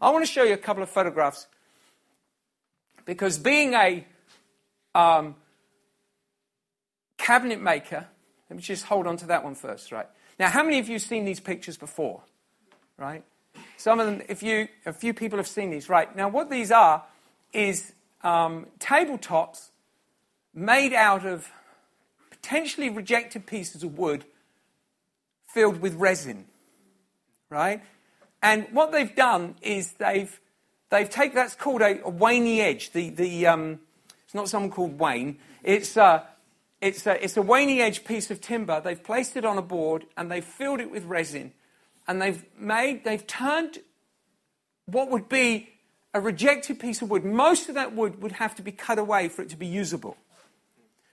I 0.00 0.10
want 0.10 0.24
to 0.24 0.30
show 0.30 0.42
you 0.42 0.54
a 0.54 0.58
couple 0.58 0.82
of 0.82 0.90
photographs 0.90 1.46
because 3.04 3.38
being 3.38 3.74
a 3.74 4.06
um, 4.94 5.34
cabinet 7.16 7.60
maker, 7.60 8.06
let 8.48 8.56
me 8.56 8.62
just 8.62 8.84
hold 8.84 9.06
on 9.06 9.16
to 9.18 9.26
that 9.26 9.44
one 9.44 9.54
first, 9.54 9.92
right? 9.92 10.06
Now, 10.38 10.48
how 10.48 10.62
many 10.62 10.78
of 10.78 10.88
you 10.88 10.94
have 10.94 11.02
seen 11.02 11.24
these 11.24 11.40
pictures 11.40 11.76
before? 11.76 12.22
Right? 12.98 13.24
Some 13.76 14.00
of 14.00 14.06
them, 14.06 14.22
if 14.28 14.42
you, 14.42 14.68
a 14.86 14.92
few 14.92 15.14
people 15.14 15.38
have 15.38 15.48
seen 15.48 15.70
these, 15.70 15.88
right? 15.88 16.14
Now, 16.16 16.28
what 16.28 16.50
these 16.50 16.70
are 16.70 17.04
is 17.52 17.92
um, 18.22 18.66
tabletops 18.78 19.70
made 20.54 20.92
out 20.92 21.26
of 21.26 21.50
potentially 22.30 22.90
rejected 22.90 23.46
pieces 23.46 23.82
of 23.82 23.98
wood 23.98 24.24
filled 25.46 25.80
with 25.80 25.94
resin, 25.94 26.46
right? 27.48 27.82
And 28.42 28.66
what 28.72 28.92
they've 28.92 29.14
done 29.14 29.54
is 29.62 29.92
they've 29.92 30.40
they've 30.90 31.08
taken 31.08 31.36
that's 31.36 31.54
called 31.54 31.80
a, 31.80 32.04
a 32.04 32.60
edge. 32.60 32.90
The 32.92 33.10
the 33.10 33.46
um, 33.46 33.80
it's 34.24 34.34
not 34.34 34.48
someone 34.48 34.70
called 34.70 34.98
Wayne. 34.98 35.38
It's 35.62 35.96
a, 35.96 36.26
it's 36.80 37.06
a 37.06 37.24
it's 37.24 37.36
a 37.36 37.42
waney 37.42 37.80
edge 37.80 38.04
piece 38.04 38.30
of 38.30 38.40
timber. 38.40 38.80
They've 38.80 39.02
placed 39.02 39.36
it 39.36 39.44
on 39.44 39.56
a 39.56 39.62
board 39.62 40.04
and 40.16 40.30
they've 40.30 40.44
filled 40.44 40.80
it 40.80 40.90
with 40.90 41.04
resin, 41.04 41.52
and 42.06 42.20
they've 42.20 42.44
made 42.58 43.04
they've 43.04 43.26
turned 43.26 43.78
what 44.86 45.10
would 45.10 45.28
be 45.28 45.70
a 46.12 46.20
rejected 46.20 46.78
piece 46.78 47.02
of 47.02 47.10
wood. 47.10 47.24
Most 47.24 47.68
of 47.68 47.74
that 47.74 47.94
wood 47.94 48.22
would 48.22 48.32
have 48.32 48.54
to 48.56 48.62
be 48.62 48.72
cut 48.72 48.98
away 48.98 49.28
for 49.28 49.42
it 49.42 49.48
to 49.50 49.56
be 49.56 49.66
usable. 49.66 50.16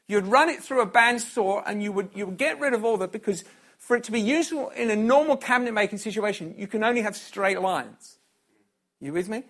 You'd 0.07 0.27
run 0.27 0.49
it 0.49 0.61
through 0.61 0.81
a 0.81 0.87
bandsaw 0.87 1.63
and 1.65 1.81
you 1.81 1.91
would 1.91 2.09
you 2.13 2.25
would 2.25 2.37
get 2.37 2.59
rid 2.59 2.73
of 2.73 2.83
all 2.83 2.97
that 2.97 3.11
because 3.11 3.43
for 3.77 3.95
it 3.95 4.03
to 4.03 4.11
be 4.11 4.21
useful 4.21 4.69
in 4.69 4.91
a 4.91 4.95
normal 4.95 5.37
cabinet 5.37 5.73
making 5.73 5.97
situation, 5.97 6.53
you 6.57 6.67
can 6.67 6.83
only 6.83 7.01
have 7.01 7.15
straight 7.15 7.59
lines. 7.59 8.17
You 8.99 9.13
with 9.13 9.27
me? 9.27 9.43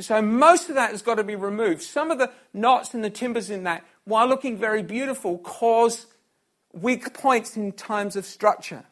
so 0.00 0.22
most 0.22 0.68
of 0.68 0.76
that 0.76 0.92
has 0.92 1.02
got 1.02 1.16
to 1.16 1.24
be 1.24 1.34
removed. 1.34 1.82
Some 1.82 2.10
of 2.10 2.18
the 2.18 2.30
knots 2.54 2.94
and 2.94 3.04
the 3.04 3.10
timbers 3.10 3.50
in 3.50 3.64
that, 3.64 3.84
while 4.04 4.26
looking 4.26 4.56
very 4.56 4.82
beautiful, 4.82 5.38
cause 5.38 6.06
weak 6.72 7.12
points 7.14 7.56
in 7.56 7.72
times 7.72 8.16
of 8.16 8.24
structure. 8.24 8.84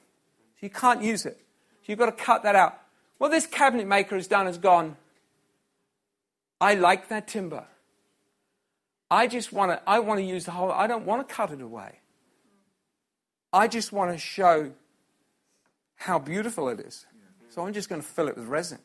So 0.56 0.66
you 0.66 0.70
can't 0.70 1.02
use 1.02 1.24
it. 1.24 1.40
So 1.86 1.92
you've 1.92 2.00
got 2.00 2.06
to 2.06 2.24
cut 2.24 2.42
that 2.42 2.56
out. 2.56 2.80
What 3.18 3.30
this 3.30 3.46
cabinet 3.46 3.86
maker 3.86 4.16
has 4.16 4.26
done 4.26 4.48
is 4.48 4.58
gone, 4.58 4.96
I 6.60 6.74
like 6.74 7.10
that 7.10 7.28
timber. 7.28 7.64
I 9.08 9.28
just 9.28 9.52
want 9.52 9.70
to, 9.70 9.80
I 9.88 10.00
want 10.00 10.18
to 10.18 10.26
use 10.26 10.46
the 10.46 10.50
whole, 10.50 10.72
I 10.72 10.88
don't 10.88 11.06
want 11.06 11.26
to 11.26 11.32
cut 11.32 11.52
it 11.52 11.60
away. 11.60 12.00
I 13.52 13.68
just 13.68 13.92
want 13.92 14.10
to 14.10 14.18
show 14.18 14.72
how 15.94 16.18
beautiful 16.18 16.68
it 16.70 16.80
is. 16.80 17.06
So 17.50 17.64
I'm 17.64 17.72
just 17.72 17.88
going 17.88 18.02
to 18.02 18.06
fill 18.06 18.26
it 18.26 18.36
with 18.36 18.46
resin. 18.46 18.80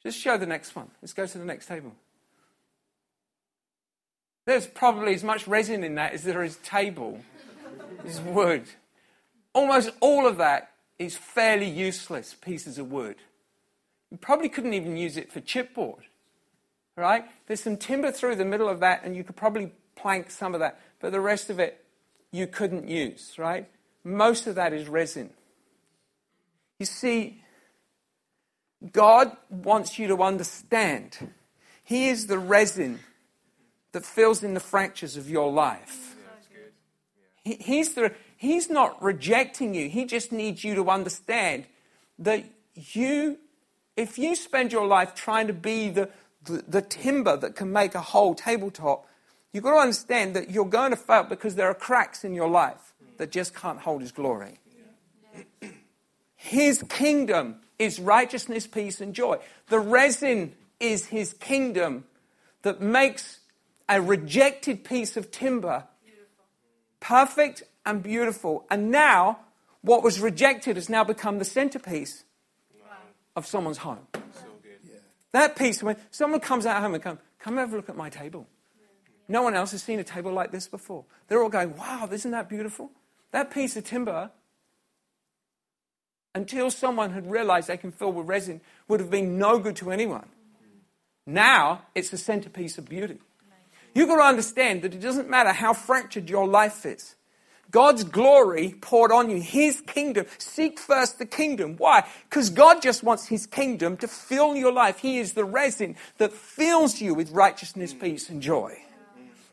Just 0.00 0.20
show 0.20 0.38
the 0.38 0.46
next 0.46 0.76
one. 0.76 0.92
Let's 1.02 1.12
go 1.12 1.26
to 1.26 1.38
the 1.38 1.44
next 1.44 1.66
table. 1.66 1.92
There's 4.46 4.68
probably 4.68 5.12
as 5.14 5.24
much 5.24 5.48
resin 5.48 5.82
in 5.82 5.96
that 5.96 6.12
as 6.12 6.22
there 6.22 6.44
is 6.44 6.56
table, 6.58 7.18
is 8.04 8.20
wood. 8.20 8.62
Almost 9.54 9.90
all 10.00 10.28
of 10.28 10.36
that 10.36 10.70
is 10.98 11.16
fairly 11.16 11.68
useless 11.68 12.34
pieces 12.34 12.78
of 12.78 12.90
wood. 12.90 13.16
You 14.10 14.18
probably 14.18 14.48
couldn't 14.48 14.74
even 14.74 14.96
use 14.96 15.16
it 15.16 15.32
for 15.32 15.40
chipboard, 15.40 16.02
right? 16.96 17.24
There's 17.46 17.62
some 17.62 17.76
timber 17.76 18.12
through 18.12 18.36
the 18.36 18.44
middle 18.44 18.68
of 18.68 18.80
that, 18.80 19.02
and 19.04 19.16
you 19.16 19.24
could 19.24 19.36
probably 19.36 19.72
plank 19.96 20.30
some 20.30 20.54
of 20.54 20.60
that, 20.60 20.80
but 21.00 21.12
the 21.12 21.20
rest 21.20 21.50
of 21.50 21.58
it 21.58 21.84
you 22.30 22.46
couldn't 22.46 22.88
use, 22.88 23.34
right? 23.38 23.68
Most 24.04 24.46
of 24.46 24.54
that 24.56 24.72
is 24.72 24.88
resin. 24.88 25.30
You 26.78 26.86
see, 26.86 27.42
God 28.92 29.36
wants 29.48 29.98
you 29.98 30.08
to 30.08 30.22
understand 30.22 31.32
He 31.84 32.08
is 32.08 32.26
the 32.26 32.38
resin 32.38 33.00
that 33.92 34.04
fills 34.04 34.42
in 34.42 34.54
the 34.54 34.60
fractures 34.60 35.16
of 35.16 35.30
your 35.30 35.50
life. 35.52 36.16
He, 37.44 37.54
he's, 37.54 37.94
the, 37.94 38.12
he's 38.44 38.70
not 38.70 39.02
rejecting 39.02 39.74
you, 39.74 39.88
He 39.88 40.04
just 40.04 40.32
needs 40.32 40.62
you 40.62 40.74
to 40.76 40.90
understand 40.90 41.64
that 42.18 42.44
you, 42.74 43.38
if 43.96 44.18
you 44.18 44.36
spend 44.36 44.72
your 44.72 44.86
life 44.86 45.14
trying 45.14 45.48
to 45.48 45.52
be 45.52 45.90
the, 45.90 46.10
the, 46.44 46.64
the 46.68 46.82
timber 46.82 47.36
that 47.36 47.56
can 47.56 47.72
make 47.72 47.94
a 47.94 48.00
whole 48.00 48.34
tabletop, 48.34 49.06
You've 49.54 49.62
got 49.62 49.74
to 49.74 49.80
understand 49.80 50.34
that 50.34 50.50
you're 50.50 50.64
going 50.64 50.90
to 50.90 50.96
fail 50.96 51.22
because 51.22 51.54
there 51.54 51.70
are 51.70 51.74
cracks 51.74 52.24
in 52.24 52.34
your 52.34 52.48
life 52.48 52.92
that 53.18 53.30
just 53.30 53.54
can't 53.54 53.78
hold 53.78 54.02
His 54.02 54.10
glory. 54.10 54.58
His 56.34 56.82
kingdom 56.88 57.60
is 57.78 58.00
righteousness, 58.00 58.66
peace, 58.66 59.00
and 59.00 59.14
joy. 59.14 59.38
The 59.68 59.78
resin 59.78 60.54
is 60.80 61.06
His 61.06 61.34
kingdom 61.34 62.04
that 62.62 62.80
makes 62.80 63.38
a 63.88 64.02
rejected 64.02 64.82
piece 64.82 65.16
of 65.16 65.30
timber 65.30 65.84
perfect 66.98 67.62
and 67.86 68.02
beautiful. 68.02 68.64
And 68.70 68.90
now, 68.90 69.40
what 69.82 70.02
was 70.02 70.20
rejected 70.20 70.76
has 70.76 70.88
now 70.88 71.04
become 71.04 71.38
the 71.38 71.44
centerpiece 71.44 72.24
of 73.36 73.46
someone's 73.46 73.78
home. 73.78 74.06
That 75.32 75.56
piece, 75.56 75.82
when 75.82 75.96
someone 76.10 76.40
comes 76.40 76.64
out 76.64 76.80
home 76.80 76.94
and 76.94 77.02
come, 77.02 77.18
come 77.38 77.56
have 77.56 77.72
a 77.72 77.76
look 77.76 77.88
at 77.88 77.96
my 77.96 78.08
table. 78.08 78.46
No 79.26 79.42
one 79.42 79.54
else 79.54 79.72
has 79.72 79.82
seen 79.82 79.98
a 79.98 80.04
table 80.04 80.32
like 80.32 80.52
this 80.52 80.68
before. 80.68 81.04
They're 81.28 81.42
all 81.42 81.48
going, 81.48 81.76
wow, 81.76 82.08
isn't 82.10 82.30
that 82.30 82.48
beautiful? 82.48 82.90
That 83.32 83.50
piece 83.50 83.76
of 83.76 83.84
timber, 83.84 84.30
until 86.34 86.70
someone 86.70 87.10
had 87.10 87.30
realized 87.30 87.68
they 87.68 87.76
can 87.76 87.90
fill 87.90 88.12
with 88.12 88.28
resin, 88.28 88.60
would 88.86 89.00
have 89.00 89.10
been 89.10 89.38
no 89.38 89.58
good 89.58 89.76
to 89.76 89.90
anyone. 89.90 90.26
Now 91.26 91.82
it's 91.94 92.10
the 92.10 92.18
centerpiece 92.18 92.78
of 92.78 92.88
beauty. 92.88 93.18
You've 93.94 94.08
got 94.08 94.16
to 94.16 94.22
understand 94.22 94.82
that 94.82 94.94
it 94.94 95.00
doesn't 95.00 95.30
matter 95.30 95.52
how 95.52 95.72
fractured 95.72 96.28
your 96.28 96.46
life 96.46 96.84
is. 96.84 97.14
God's 97.70 98.04
glory 98.04 98.76
poured 98.80 99.12
on 99.12 99.30
you, 99.30 99.40
His 99.40 99.80
kingdom. 99.80 100.26
Seek 100.38 100.78
first 100.78 101.18
the 101.18 101.26
kingdom. 101.26 101.76
Why? 101.76 102.06
Because 102.28 102.50
God 102.50 102.82
just 102.82 103.02
wants 103.02 103.26
His 103.26 103.46
kingdom 103.46 103.96
to 103.98 104.08
fill 104.08 104.54
your 104.54 104.72
life. 104.72 104.98
He 104.98 105.18
is 105.18 105.32
the 105.32 105.44
resin 105.44 105.96
that 106.18 106.32
fills 106.32 107.00
you 107.00 107.14
with 107.14 107.30
righteousness, 107.30 107.92
peace, 107.92 108.28
and 108.28 108.40
joy. 108.40 108.78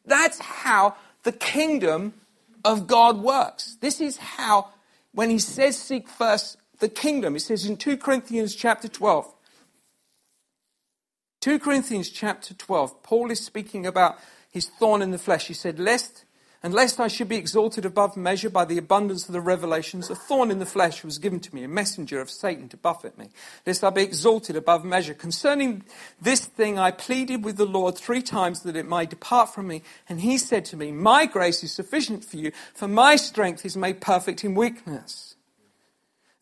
That's 0.05 0.39
how 0.39 0.95
the 1.23 1.31
kingdom 1.31 2.13
of 2.63 2.87
God 2.87 3.17
works. 3.21 3.77
This 3.81 4.01
is 4.01 4.17
how, 4.17 4.69
when 5.13 5.29
he 5.29 5.39
says 5.39 5.77
seek 5.77 6.07
first 6.07 6.57
the 6.79 6.89
kingdom, 6.89 7.35
it 7.35 7.41
says 7.41 7.65
in 7.65 7.77
2 7.77 7.97
Corinthians 7.97 8.55
chapter 8.55 8.87
12. 8.87 9.31
2 11.41 11.59
Corinthians 11.59 12.09
chapter 12.09 12.53
12, 12.53 13.01
Paul 13.03 13.31
is 13.31 13.43
speaking 13.43 13.85
about 13.85 14.19
his 14.51 14.67
thorn 14.67 15.01
in 15.01 15.11
the 15.11 15.17
flesh. 15.17 15.47
He 15.47 15.53
said, 15.53 15.79
Lest 15.79 16.23
and 16.63 16.73
lest 16.73 16.99
I 16.99 17.07
should 17.07 17.27
be 17.27 17.37
exalted 17.37 17.85
above 17.85 18.15
measure 18.15 18.49
by 18.49 18.65
the 18.65 18.77
abundance 18.77 19.27
of 19.27 19.33
the 19.33 19.41
revelations, 19.41 20.11
a 20.11 20.15
thorn 20.15 20.51
in 20.51 20.59
the 20.59 20.65
flesh 20.65 21.03
was 21.03 21.17
given 21.17 21.39
to 21.39 21.55
me, 21.55 21.63
a 21.63 21.67
messenger 21.67 22.21
of 22.21 22.29
Satan 22.29 22.69
to 22.69 22.77
buffet 22.77 23.17
me, 23.17 23.29
lest 23.65 23.83
I 23.83 23.89
be 23.89 24.03
exalted 24.03 24.55
above 24.55 24.85
measure. 24.85 25.15
Concerning 25.15 25.83
this 26.21 26.45
thing, 26.45 26.77
I 26.77 26.91
pleaded 26.91 27.43
with 27.43 27.57
the 27.57 27.65
Lord 27.65 27.97
three 27.97 28.21
times 28.21 28.61
that 28.61 28.75
it 28.75 28.87
might 28.87 29.09
depart 29.09 29.53
from 29.53 29.67
me. 29.67 29.81
And 30.07 30.21
he 30.21 30.37
said 30.37 30.65
to 30.65 30.77
me, 30.77 30.91
My 30.91 31.25
grace 31.25 31.63
is 31.63 31.71
sufficient 31.71 32.23
for 32.23 32.37
you, 32.37 32.51
for 32.75 32.87
my 32.87 33.15
strength 33.15 33.65
is 33.65 33.75
made 33.75 33.99
perfect 33.99 34.43
in 34.43 34.53
weakness. 34.53 35.30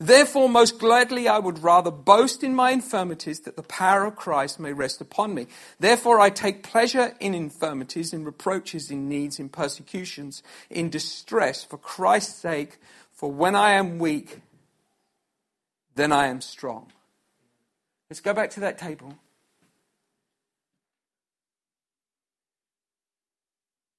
Therefore, 0.01 0.47
most 0.47 0.79
gladly 0.79 1.27
I 1.27 1.39
would 1.39 1.62
rather 1.62 1.91
boast 1.91 2.41
in 2.41 2.55
my 2.55 2.71
infirmities 2.71 3.41
that 3.41 3.57
the 3.57 3.63
power 3.63 4.05
of 4.05 4.15
Christ 4.15 4.57
may 4.57 4.71
rest 4.71 5.01
upon 5.01 5.33
me. 5.33 5.47
Therefore, 5.77 6.21
I 6.21 6.29
take 6.29 6.63
pleasure 6.63 7.15
in 7.19 7.35
infirmities, 7.35 8.13
in 8.13 8.23
reproaches, 8.23 8.89
in 8.89 9.09
needs, 9.09 9.39
in 9.39 9.49
persecutions, 9.49 10.41
in 10.69 10.89
distress 10.89 11.65
for 11.65 11.77
Christ's 11.77 12.35
sake. 12.35 12.77
For 13.12 13.29
when 13.29 13.55
I 13.55 13.71
am 13.71 13.99
weak, 13.99 14.39
then 15.95 16.13
I 16.13 16.27
am 16.27 16.39
strong. 16.39 16.93
Let's 18.09 18.21
go 18.21 18.33
back 18.33 18.51
to 18.51 18.62
that 18.62 18.77
table. 18.77 19.15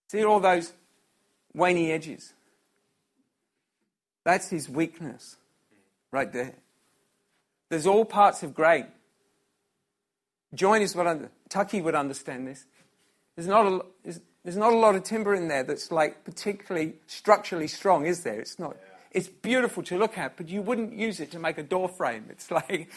See 0.09 0.25
all 0.25 0.41
those 0.41 0.73
waney 1.55 1.93
edges? 1.93 2.33
That's 4.25 4.49
his 4.49 4.67
weakness 4.67 5.37
right 6.13 6.33
there. 6.33 6.55
There's 7.69 7.87
all 7.87 8.05
parts 8.05 8.43
of 8.43 8.55
grain. 8.55 8.87
Join 10.55 10.83
is 10.83 10.97
what 10.97 11.07
under, 11.07 11.31
Tucky 11.49 11.81
would 11.81 11.95
understand 11.95 12.47
this. 12.47 12.67
There's 13.37 13.47
not, 13.47 13.67
a, 13.67 13.85
there's, 14.03 14.21
there's 14.43 14.57
not 14.57 14.73
a 14.73 14.77
lot 14.77 14.97
of 14.97 15.05
timber 15.05 15.35
in 15.35 15.49
there 15.49 15.63
that's 15.63 15.93
like 15.93 16.25
particularly 16.25 16.95
structurally 17.07 17.69
strong, 17.69 18.07
is 18.07 18.23
there? 18.25 18.41
It's 18.41 18.59
not. 18.59 18.77
It's 19.13 19.29
beautiful 19.29 19.83
to 19.85 19.99
look 19.99 20.19
at, 20.19 20.37
but 20.37 20.49
you 20.49 20.63
wouldn't 20.63 20.93
use 20.93 21.21
it 21.21 21.31
to 21.33 21.39
make 21.39 21.59
a 21.59 21.63
door 21.63 21.89
frame. 21.89 22.27
It's 22.31 22.51
like, 22.51 22.91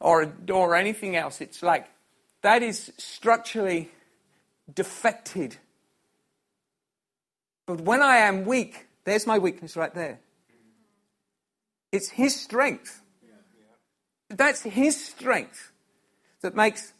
or 0.00 0.22
a 0.22 0.26
door 0.26 0.72
or 0.72 0.76
anything 0.76 1.16
else. 1.16 1.40
It's 1.40 1.62
like, 1.62 1.86
that 2.42 2.62
is 2.62 2.92
structurally 2.96 3.90
defected. 4.72 5.56
But 7.66 7.80
when 7.80 8.02
I 8.02 8.18
am 8.18 8.44
weak, 8.44 8.86
there's 9.04 9.26
my 9.26 9.38
weakness 9.38 9.76
right 9.76 9.92
there. 9.94 10.20
It's 11.92 12.10
His 12.10 12.38
strength. 12.38 13.02
That's 14.28 14.62
His 14.62 15.02
strength 15.02 15.72
that 16.42 16.54
makes 16.54 16.92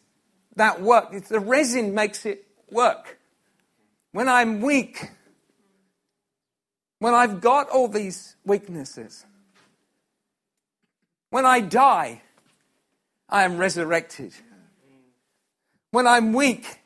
that 0.57 0.81
work. 0.81 1.09
It's 1.13 1.29
the 1.29 1.41
resin 1.41 1.95
makes 1.95 2.27
it 2.27 2.47
work. 2.71 3.19
When 4.13 4.29
I'm 4.29 4.61
weak, 4.61 5.11
when 6.99 7.15
I've 7.15 7.41
got 7.41 7.69
all 7.69 7.89
these 7.89 8.37
weaknesses, 8.45 9.25
when 11.31 11.45
I 11.45 11.61
die, 11.61 12.23
I 13.29 13.45
am 13.45 13.59
resurrected. 13.59 14.33
When 15.91 16.07
I'm 16.07 16.33
weak, 16.33 16.81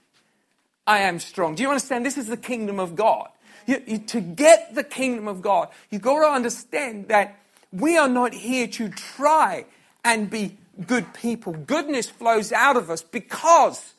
I 0.87 0.99
am 0.99 1.19
strong. 1.21 1.55
Do 1.55 1.63
you 1.63 1.69
understand? 1.69 2.05
This 2.05 2.19
is 2.19 2.27
the 2.27 2.37
kingdom 2.37 2.81
of 2.81 2.97
God. 2.97 3.29
You, 3.67 3.83
you, 3.87 3.99
to 3.99 4.21
get 4.21 4.75
the 4.75 4.83
kingdom 4.83 5.29
of 5.29 5.41
God, 5.41 5.69
you've 5.91 6.03
got 6.03 6.21
to 6.21 6.27
understand 6.27 7.09
that 7.09 7.39
we 7.73 7.97
are 7.97 8.09
not 8.09 8.35
here 8.35 8.67
to 8.69 8.91
try 8.91 9.65
and 10.05 10.29
be 10.29 10.59
good 10.87 11.13
people. 11.15 11.53
Goodness 11.53 12.09
flows 12.09 12.53
out 12.53 12.77
of 12.77 12.91
us 12.91 13.03
because 13.03 13.95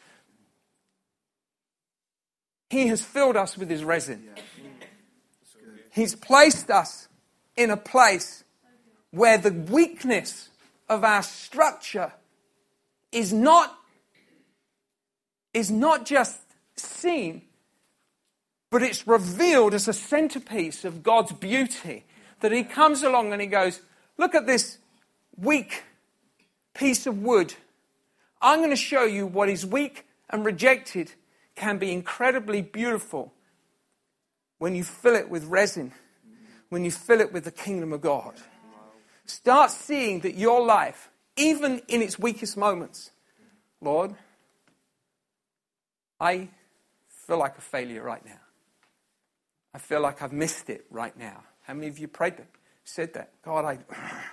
He 2.70 2.88
has 2.88 3.02
filled 3.02 3.36
us 3.36 3.58
with 3.58 3.70
His 3.70 3.84
resin. 3.84 4.30
He's 5.92 6.16
placed 6.16 6.70
us 6.70 7.08
in 7.56 7.70
a 7.70 7.78
place 7.78 8.44
where 9.12 9.38
the 9.38 9.52
weakness 9.52 10.50
of 10.90 11.04
our 11.04 11.22
structure 11.22 12.14
is 13.12 13.32
not, 13.32 13.76
is 15.54 15.70
not 15.70 16.06
just 16.06 16.40
seen, 16.76 17.44
but 18.72 18.82
it's 18.82 19.08
revealed 19.08 19.76
as 19.76 19.88
a 19.88 19.94
centerpiece 19.94 20.84
of 20.84 21.04
God's 21.04 21.32
beauty 21.32 22.06
that 22.44 22.52
he 22.52 22.64
comes 22.64 23.04
along 23.04 23.32
and 23.32 23.42
he 23.42 23.48
goes, 23.48 23.80
Look 24.18 24.36
at 24.36 24.46
this 24.46 24.78
weak 25.38 25.84
piece 26.74 27.08
of 27.08 27.18
wood. 27.20 27.54
I'm 28.42 28.60
going 28.60 28.70
to 28.70 28.76
show 28.76 29.06
you 29.06 29.26
what 29.26 29.48
is 29.48 29.66
weak 29.66 30.06
and 30.30 30.46
rejected 30.46 31.14
can 31.56 31.78
be 31.78 31.94
incredibly 31.94 32.62
beautiful 32.62 33.34
when 34.60 34.76
you 34.76 34.84
fill 34.84 35.16
it 35.16 35.30
with 35.30 35.46
resin, 35.46 35.94
when 36.68 36.84
you 36.84 36.92
fill 36.92 37.22
it 37.22 37.32
with 37.32 37.46
the 37.46 37.52
kingdom 37.52 37.94
of 37.94 38.02
God. 38.02 38.34
Start 39.26 39.72
seeing 39.72 40.20
that 40.20 40.36
your 40.36 40.66
life, 40.66 41.10
even 41.38 41.82
in 41.88 42.02
its 42.02 42.20
weakest 42.20 42.58
moments, 42.58 43.12
Lord, 43.80 44.16
I 46.20 46.50
feel 47.08 47.38
like 47.38 47.58
a 47.58 47.62
failure 47.62 48.04
right 48.04 48.26
now. 48.26 48.42
I 49.74 49.78
feel 49.78 50.02
like 50.02 50.22
I've 50.22 50.34
missed 50.34 50.70
it 50.70 50.86
right 50.92 51.18
now. 51.18 51.44
How 51.64 51.74
many 51.74 51.88
of 51.88 51.98
you 51.98 52.08
prayed 52.08 52.38
that? 52.38 52.48
Said 52.84 53.14
that? 53.14 53.32
God, 53.44 53.66
I. 53.66 53.80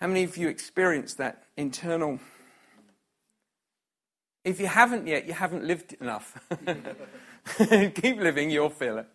How 0.00 0.06
many 0.06 0.24
of 0.24 0.36
you 0.36 0.48
experienced 0.48 1.18
that 1.18 1.44
internal? 1.56 2.20
If 4.44 4.60
you 4.60 4.66
haven't 4.66 5.06
yet, 5.06 5.26
you 5.26 5.32
haven't 5.32 5.64
lived 5.64 5.94
enough. 5.94 6.38
Keep 7.58 8.18
living, 8.18 8.50
you'll 8.50 8.68
feel 8.68 8.98
it. 8.98 9.06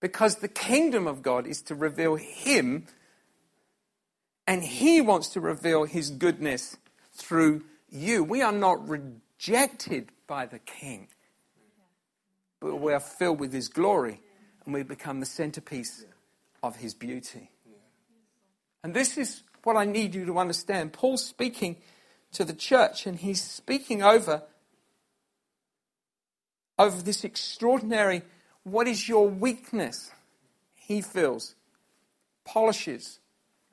Because 0.00 0.36
the 0.36 0.48
kingdom 0.48 1.08
of 1.08 1.22
God 1.22 1.46
is 1.46 1.62
to 1.62 1.74
reveal 1.74 2.14
Him, 2.14 2.86
and 4.46 4.62
He 4.62 5.00
wants 5.00 5.28
to 5.30 5.40
reveal 5.40 5.84
His 5.84 6.10
goodness 6.10 6.76
through 7.12 7.64
you. 7.90 8.22
We 8.22 8.42
are 8.42 8.52
not 8.52 8.88
rejected 8.88 10.10
by 10.28 10.46
the 10.46 10.60
King, 10.60 11.08
but 12.60 12.76
we 12.76 12.92
are 12.92 13.00
filled 13.00 13.40
with 13.40 13.52
His 13.52 13.66
glory 13.66 14.20
and 14.64 14.74
we 14.74 14.82
become 14.82 15.20
the 15.20 15.26
centerpiece 15.26 16.04
of 16.62 16.76
his 16.76 16.94
beauty. 16.94 17.50
And 18.84 18.94
this 18.94 19.16
is 19.16 19.42
what 19.64 19.76
I 19.76 19.84
need 19.84 20.14
you 20.14 20.26
to 20.26 20.38
understand. 20.38 20.92
Paul's 20.92 21.24
speaking 21.24 21.76
to 22.32 22.44
the 22.44 22.54
church, 22.54 23.06
and 23.06 23.18
he's 23.18 23.42
speaking 23.42 24.02
over, 24.02 24.42
over 26.78 27.02
this 27.02 27.24
extraordinary 27.24 28.22
what 28.64 28.86
is 28.86 29.08
your 29.08 29.28
weakness? 29.28 30.10
He 30.74 31.00
feels, 31.00 31.54
polishes, 32.44 33.18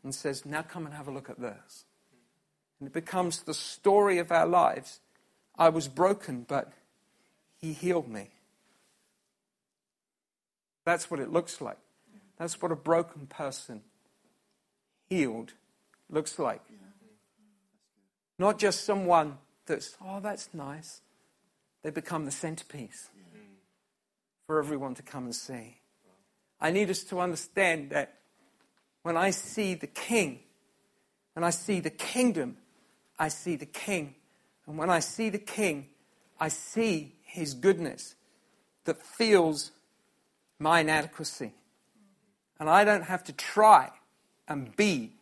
and 0.04 0.13
says, 0.13 0.45
Now 0.45 0.63
come 0.63 0.86
and 0.86 0.95
have 0.95 1.08
a 1.08 1.12
look 1.12 1.30
at 1.30 1.39
this. 1.39 1.86
And 2.80 2.88
it 2.88 2.93
becomes 2.93 3.43
the 3.43 3.54
story 3.54 4.17
of 4.17 4.32
our 4.32 4.47
lives. 4.47 4.99
I 5.58 5.69
was 5.69 5.88
broken, 5.88 6.45
but 6.47 6.71
he 7.58 7.73
healed 7.73 8.08
me. 8.08 8.30
That's 10.89 11.12
what 11.12 11.19
it 11.19 11.32
looks 11.32 11.62
like. 11.62 11.78
That's 12.39 12.60
what 12.63 12.71
a 12.71 12.75
broken 12.75 13.28
person 13.28 13.84
healed 15.08 15.54
looks 16.10 16.39
like. 16.39 16.62
Not 18.39 18.58
just 18.58 18.86
someone 18.86 19.38
that's, 19.67 19.95
oh, 20.04 20.19
that's 20.19 20.49
nice. 20.52 21.02
They 21.84 21.91
become 21.91 22.25
the 22.25 22.32
centerpiece 22.32 23.10
for 24.47 24.58
everyone 24.58 24.95
to 24.95 25.04
come 25.04 25.25
and 25.25 25.36
see. 25.36 25.78
I 26.60 26.71
need 26.71 26.89
us 26.89 27.04
to 27.04 27.19
understand 27.19 27.91
that 27.91 28.15
when 29.04 29.15
I 29.15 29.30
see 29.30 29.75
the 29.75 29.86
king, 29.86 30.39
when 31.36 31.43
I 31.43 31.52
see 31.52 31.82
the 31.82 31.91
kingdom, 31.91 32.58
I 33.19 33.28
see 33.28 33.58
the 33.58 33.67
king. 33.67 34.15
And 34.65 34.75
when 34.75 34.89
I 34.89 35.02
see 35.02 35.30
the 35.30 35.38
king, 35.38 35.89
I 36.39 36.47
see 36.47 37.13
his 37.21 37.54
goodness 37.54 38.15
that 38.86 38.99
feels 39.04 39.69
my 40.60 40.82
inadequacy. 40.82 41.54
And 42.60 42.69
I 42.69 42.84
don't 42.84 43.04
have 43.04 43.24
to 43.26 43.34
try 43.34 43.91
and 44.48 44.76
be 44.76 45.13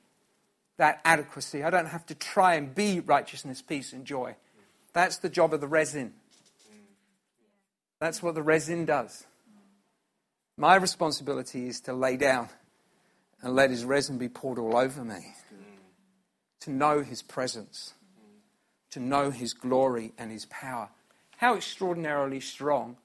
that 0.78 1.02
adequacy. 1.06 1.63
I 1.63 1.69
don't 1.69 1.88
have 1.88 2.06
to 2.08 2.15
try 2.15 2.56
and 2.56 2.73
be 2.73 3.00
righteousness, 3.00 3.62
peace, 3.62 3.93
and 3.93 4.06
joy. 4.06 4.36
That's 4.93 5.17
the 5.17 5.30
job 5.30 5.54
of 5.54 5.62
the 5.62 5.67
resin. 5.67 6.13
That's 8.00 8.21
what 8.21 8.36
the 8.36 8.43
resin 8.43 8.86
does. 8.86 9.26
My 10.56 10.76
responsibility 10.76 11.67
is 11.67 11.82
to 11.82 11.93
lay 11.93 12.17
down 12.17 12.50
and 13.41 13.56
let 13.56 13.69
his 13.69 13.86
resin 13.86 14.17
be 14.17 14.30
poured 14.30 14.58
all 14.58 14.76
over 14.76 15.04
me. 15.04 15.36
To 16.62 16.71
know 16.71 17.02
his 17.02 17.21
presence, 17.21 17.93
to 18.91 18.99
know 18.99 19.30
his 19.30 19.53
glory 19.53 20.14
and 20.18 20.32
his 20.32 20.45
power. 20.47 20.89
How 21.38 21.55
extraordinarily 21.55 22.39
strong 22.39 22.97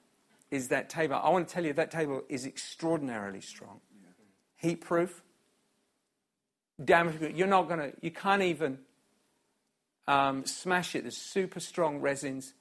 is 0.53 0.67
that 0.67 0.87
table. 0.87 1.15
I 1.15 1.31
want 1.31 1.47
to 1.47 1.53
tell 1.53 1.65
you 1.65 1.73
that 1.73 1.89
table 1.89 2.21
is 2.29 2.45
extraordinarily 2.45 3.41
strong. 3.41 3.79
Heat 4.55 4.81
proof. 4.81 5.23
Damage. 6.83 7.35
You're 7.35 7.47
not 7.47 7.67
going 7.67 7.79
to, 7.79 7.93
you 8.01 8.11
can't 8.11 8.43
even 8.43 8.77
um, 10.07 10.45
smash 10.45 10.95
it. 10.95 11.01
There's 11.01 11.17
super 11.17 11.59
strong 11.59 12.01
resins. 12.01 12.53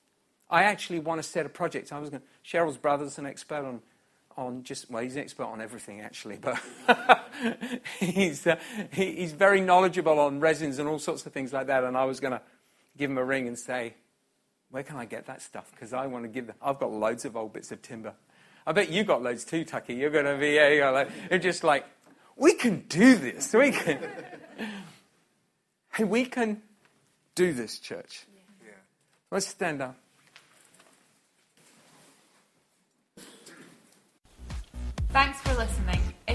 I 0.48 0.62
actually 0.62 1.00
want 1.00 1.22
to 1.22 1.28
set 1.28 1.44
a 1.44 1.50
project. 1.50 1.92
I 1.92 1.98
was 1.98 2.08
going 2.08 2.22
to, 2.22 2.28
Cheryl's 2.50 2.78
brother's 2.78 3.18
an 3.18 3.26
expert 3.26 3.62
on, 3.62 3.82
on 4.38 4.62
just, 4.62 4.90
well, 4.90 5.02
he's 5.02 5.16
an 5.16 5.22
expert 5.22 5.44
on 5.44 5.60
everything 5.60 6.00
actually, 6.00 6.38
but 6.40 6.58
he's, 8.00 8.46
uh, 8.46 8.56
he, 8.90 9.16
he's 9.16 9.32
very 9.32 9.60
knowledgeable 9.60 10.18
on 10.18 10.40
resins 10.40 10.78
and 10.78 10.88
all 10.88 10.98
sorts 10.98 11.26
of 11.26 11.32
things 11.32 11.52
like 11.52 11.66
that. 11.66 11.84
And 11.84 11.94
I 11.98 12.06
was 12.06 12.20
going 12.20 12.32
to 12.32 12.40
give 12.96 13.10
him 13.10 13.18
a 13.18 13.24
ring 13.24 13.48
and 13.48 13.58
say, 13.58 13.94
where 14.72 14.82
can 14.82 14.96
I 14.96 15.04
get 15.04 15.26
that 15.26 15.42
stuff? 15.42 15.70
Because 15.70 15.92
I 15.92 16.06
want 16.06 16.24
to 16.24 16.28
give 16.28 16.46
them. 16.46 16.56
I've 16.60 16.78
got 16.78 16.90
loads 16.90 17.26
of 17.26 17.36
old 17.36 17.52
bits 17.52 17.70
of 17.72 17.82
timber. 17.82 18.14
I 18.66 18.72
bet 18.72 18.90
you 18.90 19.04
got 19.04 19.22
loads 19.22 19.44
too, 19.44 19.64
Tucky. 19.64 19.94
You're 19.94 20.10
going 20.10 20.24
to 20.24 20.38
be, 20.38 20.52
yeah, 20.52 20.68
you 20.68 20.80
got 20.80 20.94
like, 20.94 21.10
it's 21.30 21.44
just 21.44 21.62
like, 21.62 21.84
we 22.36 22.54
can 22.54 22.80
do 22.88 23.16
this. 23.16 23.52
We 23.52 23.70
can. 23.70 23.98
hey, 25.94 26.04
we 26.04 26.24
can 26.24 26.62
do 27.34 27.52
this, 27.52 27.78
church. 27.78 28.24
Yeah. 28.64 28.70
Let's 29.30 29.46
stand 29.46 29.82
up. 29.82 29.96
Thanks 35.10 35.38
for 35.42 35.54
listening. 35.54 36.00